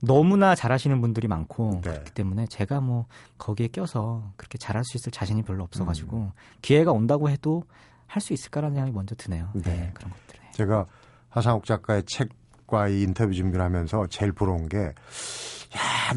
너무나 0.01 0.55
잘하시는 0.55 1.01
분들이 1.01 1.27
많고 1.29 1.81
네. 1.83 1.91
그렇기 1.93 2.13
때문에 2.13 2.47
제가 2.47 2.81
뭐 2.81 3.07
거기에 3.39 3.69
껴서 3.69 4.31
그렇게 4.37 4.59
잘할 4.59 4.85
수 4.85 4.97
있을 4.97 5.11
자신이 5.13 5.43
별로 5.43 5.65
없어가지고 5.65 6.17
음. 6.19 6.31
기회가 6.63 6.93
온다고 6.93 7.31
해도 7.31 7.65
할 8.07 8.21
수 8.23 8.33
있을까라는 8.33 8.75
생각이 8.77 8.95
먼저 8.95 9.15
드네요. 9.17 9.51
네, 9.55 9.63
네. 9.63 9.91
그런 9.95 10.11
것들. 10.11 10.41
네. 10.41 10.51
제가 10.53 10.87
하상욱 11.29 11.65
작가의 11.65 12.05
책과 12.05 12.89
이 12.89 13.03
인터뷰 13.03 13.33
준비를 13.35 13.65
하면서 13.65 14.07
제일 14.09 14.33
부러운 14.33 14.69
게, 14.69 14.79
야, 14.79 14.93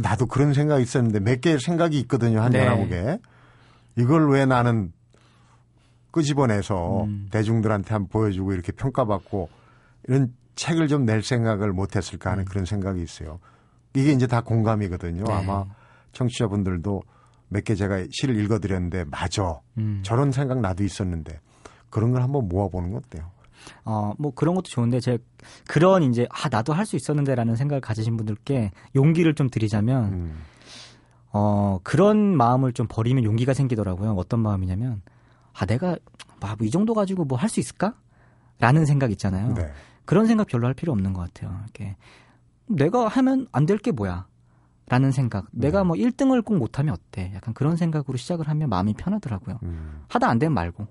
나도 0.01 0.27
그런 0.27 0.53
생각이 0.53 0.83
있었는데 0.83 1.19
몇 1.19 1.41
개의 1.41 1.59
생각이 1.59 1.99
있거든요, 2.01 2.41
한 2.41 2.51
네. 2.51 2.59
연하국에. 2.65 3.19
이걸 3.97 4.29
왜 4.31 4.45
나는 4.45 4.93
끄집어내서 6.11 7.03
음. 7.03 7.27
대중들한테 7.31 7.93
한번 7.93 8.07
보여주고 8.09 8.53
이렇게 8.53 8.71
평가받고 8.71 9.49
이런 10.07 10.33
책을 10.55 10.87
좀 10.87 11.05
낼 11.05 11.21
생각을 11.23 11.71
못했을까 11.73 12.29
음. 12.29 12.31
하는 12.33 12.45
그런 12.45 12.65
생각이 12.65 13.01
있어요. 13.01 13.39
이게 13.95 14.11
이제 14.11 14.27
다 14.27 14.41
공감이거든요. 14.41 15.23
네. 15.23 15.33
아마 15.33 15.65
청취자분들도 16.11 17.01
몇 17.49 17.63
개 17.63 17.73
제가 17.75 18.05
시를 18.11 18.39
읽어드렸는데, 18.43 19.05
맞아. 19.05 19.59
음. 19.77 20.01
저런 20.03 20.31
생각 20.31 20.59
나도 20.59 20.83
있었는데, 20.83 21.39
그런 21.89 22.11
걸 22.11 22.21
한번 22.21 22.47
모아보는 22.47 22.91
건 22.91 23.01
어때요? 23.05 23.31
어, 23.85 24.13
뭐 24.19 24.31
그런 24.33 24.55
것도 24.55 24.67
좋은데 24.69 24.99
제 24.99 25.17
그런 25.67 26.03
이제 26.03 26.27
아 26.29 26.47
나도 26.49 26.71
할 26.73 26.85
수 26.85 26.95
있었는데라는 26.95 27.55
생각을 27.57 27.81
가지신 27.81 28.15
분들께 28.15 28.71
용기를 28.95 29.35
좀 29.35 29.49
드리자면 29.49 30.13
음. 30.13 30.41
어, 31.31 31.79
그런 31.83 32.37
마음을 32.37 32.71
좀 32.73 32.87
버리면 32.89 33.23
용기가 33.23 33.53
생기더라고요. 33.53 34.13
어떤 34.13 34.39
마음이냐면, 34.39 35.01
아, 35.53 35.65
내가, 35.65 35.97
아, 36.41 36.55
뭐이 36.57 36.71
정도 36.71 36.93
가지고 36.93 37.25
뭐 37.25 37.37
할 37.37 37.49
수 37.49 37.59
있을까? 37.59 37.93
라는 38.59 38.85
생각 38.85 39.11
있잖아요. 39.11 39.53
네. 39.53 39.71
그런 40.05 40.25
생각 40.25 40.47
별로 40.47 40.65
할 40.67 40.73
필요 40.73 40.91
없는 40.91 41.13
것 41.13 41.21
같아요. 41.21 41.59
이렇게, 41.65 41.95
내가 42.69 43.07
하면 43.07 43.47
안 43.51 43.65
될 43.65 43.77
게 43.79 43.91
뭐야? 43.91 44.27
라는 44.87 45.11
생각. 45.11 45.45
내가 45.51 45.83
뭐 45.83 45.95
1등을 45.95 46.43
꼭 46.43 46.57
못하면 46.57 46.95
어때? 46.95 47.31
약간 47.35 47.53
그런 47.53 47.75
생각으로 47.75 48.17
시작을 48.17 48.47
하면 48.47 48.69
마음이 48.69 48.93
편하더라고요. 48.95 49.59
음. 49.63 50.03
하다 50.07 50.27
안 50.27 50.39
되면 50.39 50.53
말고. 50.53 50.87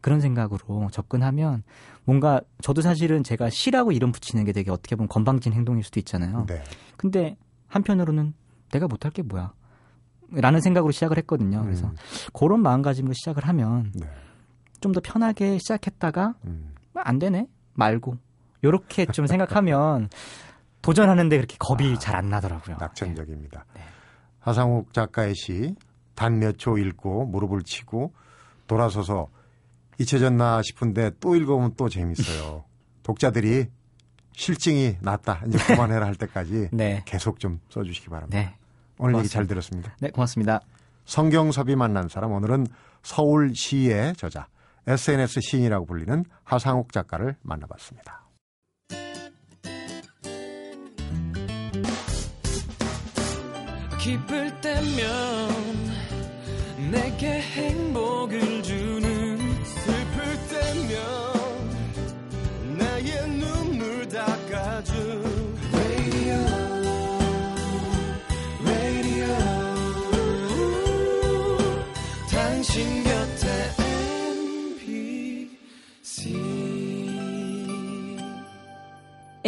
그런 0.00 0.20
생각으로 0.20 0.88
접근하면 0.92 1.62
뭔가 2.04 2.40
저도 2.62 2.82
사실은 2.82 3.22
제가 3.24 3.50
시라고 3.50 3.90
이름 3.92 4.12
붙이는 4.12 4.44
게 4.44 4.52
되게 4.52 4.70
어떻게 4.70 4.94
보면 4.96 5.08
건방진 5.08 5.52
행동일 5.52 5.82
수도 5.84 5.98
있잖아요. 6.00 6.46
네. 6.46 6.62
근데 6.96 7.36
한편으로는 7.66 8.32
내가 8.70 8.86
못할 8.86 9.10
게 9.10 9.22
뭐야? 9.22 9.52
라는 10.30 10.60
생각으로 10.60 10.92
시작을 10.92 11.16
했거든요. 11.18 11.62
그래서 11.62 11.86
음. 11.88 11.96
그런 12.32 12.60
마음가짐으로 12.62 13.12
시작을 13.14 13.46
하면 13.48 13.90
네. 13.94 14.06
좀더 14.80 15.00
편하게 15.02 15.58
시작했다가 15.58 16.34
음. 16.44 16.74
아, 16.94 17.00
안 17.04 17.18
되네 17.18 17.48
말고 17.74 18.16
요렇게 18.64 19.06
좀 19.06 19.26
생각하면 19.26 20.08
도전하는데 20.82 21.36
그렇게 21.36 21.56
겁이 21.58 21.98
잘안 21.98 22.28
나더라고요. 22.28 22.76
낙천적입니다. 22.78 23.64
네. 23.74 23.80
하상욱 24.40 24.92
작가의 24.92 25.34
시 25.34 25.74
단 26.14 26.38
몇 26.40 26.58
초 26.58 26.76
읽고 26.78 27.26
무릎을 27.26 27.62
치고 27.62 28.12
돌아서서 28.66 29.28
잊혀졌나 30.00 30.62
싶은데 30.62 31.12
또 31.20 31.36
읽으면 31.36 31.74
또 31.76 31.88
재밌어요. 31.88 32.64
독자들이 33.04 33.66
실증이 34.32 34.96
났다. 35.00 35.42
이제 35.46 35.58
그만해라 35.58 36.06
할 36.06 36.16
때까지 36.16 36.70
네. 36.72 37.02
계속 37.06 37.38
좀 37.38 37.60
써주시기 37.70 38.08
바랍니다. 38.08 38.36
네. 38.36 38.54
오늘 38.98 39.12
얘기 39.14 39.28
고맙습니다. 39.28 39.32
잘 39.32 39.46
들었습니다. 39.46 39.96
네, 40.00 40.10
고맙습니다. 40.10 40.60
성경섭이 41.04 41.76
만난 41.76 42.08
사람 42.08 42.32
오늘은 42.32 42.66
서울시의 43.04 44.14
저자 44.16 44.48
SNS 44.88 45.40
시인이라고 45.40 45.86
불리는 45.86 46.24
하상욱 46.44 46.92
작가를 46.92 47.36
만나봤습니다. 47.42 48.22
기쁠 53.98 54.60
때면 54.60 55.50
내게 56.90 57.40
행복을 57.40 58.62
주는 58.62 59.07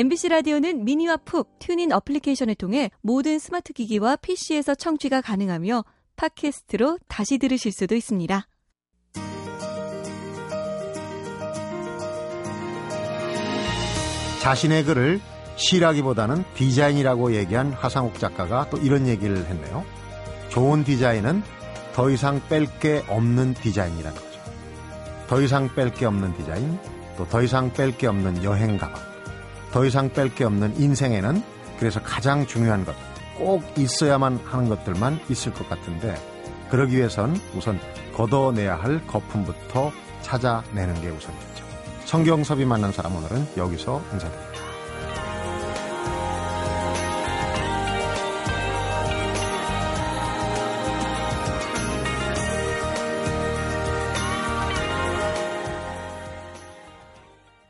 MBC 0.00 0.30
라디오는 0.30 0.86
미니와 0.86 1.18
푹 1.18 1.58
TuneIn 1.58 1.92
어플리케이션을 1.92 2.54
통해 2.54 2.90
모든 3.02 3.38
스마트 3.38 3.74
기기와 3.74 4.16
PC에서 4.16 4.74
청취가 4.74 5.20
가능하며 5.20 5.84
팟캐스트로 6.16 7.00
다시 7.06 7.36
들으실 7.36 7.70
수도 7.70 7.94
있습니다. 7.94 8.48
자신의 14.40 14.84
글을 14.84 15.20
시라기보다는 15.56 16.44
디자인이라고 16.54 17.34
얘기한 17.34 17.70
하상욱 17.74 18.18
작가가 18.18 18.70
또 18.70 18.78
이런 18.78 19.06
얘기를 19.06 19.36
했네요. 19.36 19.84
좋은 20.48 20.82
디자인은 20.82 21.42
더 21.92 22.08
이상 22.08 22.40
뺄 22.48 22.66
게 22.78 23.04
없는 23.06 23.52
디자인이라는 23.52 24.16
거죠. 24.16 24.40
더 25.26 25.42
이상 25.42 25.68
뺄 25.74 25.92
게 25.92 26.06
없는 26.06 26.34
디자인, 26.38 26.78
또 27.18 27.26
더 27.26 27.42
이상 27.42 27.70
뺄 27.74 27.94
게 27.98 28.06
없는 28.06 28.42
여행 28.44 28.78
가방, 28.78 29.09
더 29.72 29.84
이상 29.84 30.10
뺄 30.12 30.34
게 30.34 30.44
없는 30.44 30.80
인생에는 30.80 31.42
그래서 31.78 32.00
가장 32.02 32.46
중요한 32.46 32.84
것, 32.84 32.94
꼭 33.38 33.62
있어야만 33.76 34.40
하는 34.44 34.68
것들만 34.68 35.20
있을 35.30 35.52
것 35.54 35.68
같은데, 35.68 36.14
그러기 36.70 36.96
위해선 36.96 37.40
우선 37.56 37.80
걷어내야 38.14 38.76
할 38.76 39.06
거품부터 39.06 39.90
찾아내는 40.22 41.00
게 41.00 41.08
우선이죠. 41.08 41.64
성경섭이 42.04 42.64
만난 42.64 42.92
사람 42.92 43.16
오늘은 43.16 43.46
여기서 43.56 44.02
인사드립니다. 44.12 44.69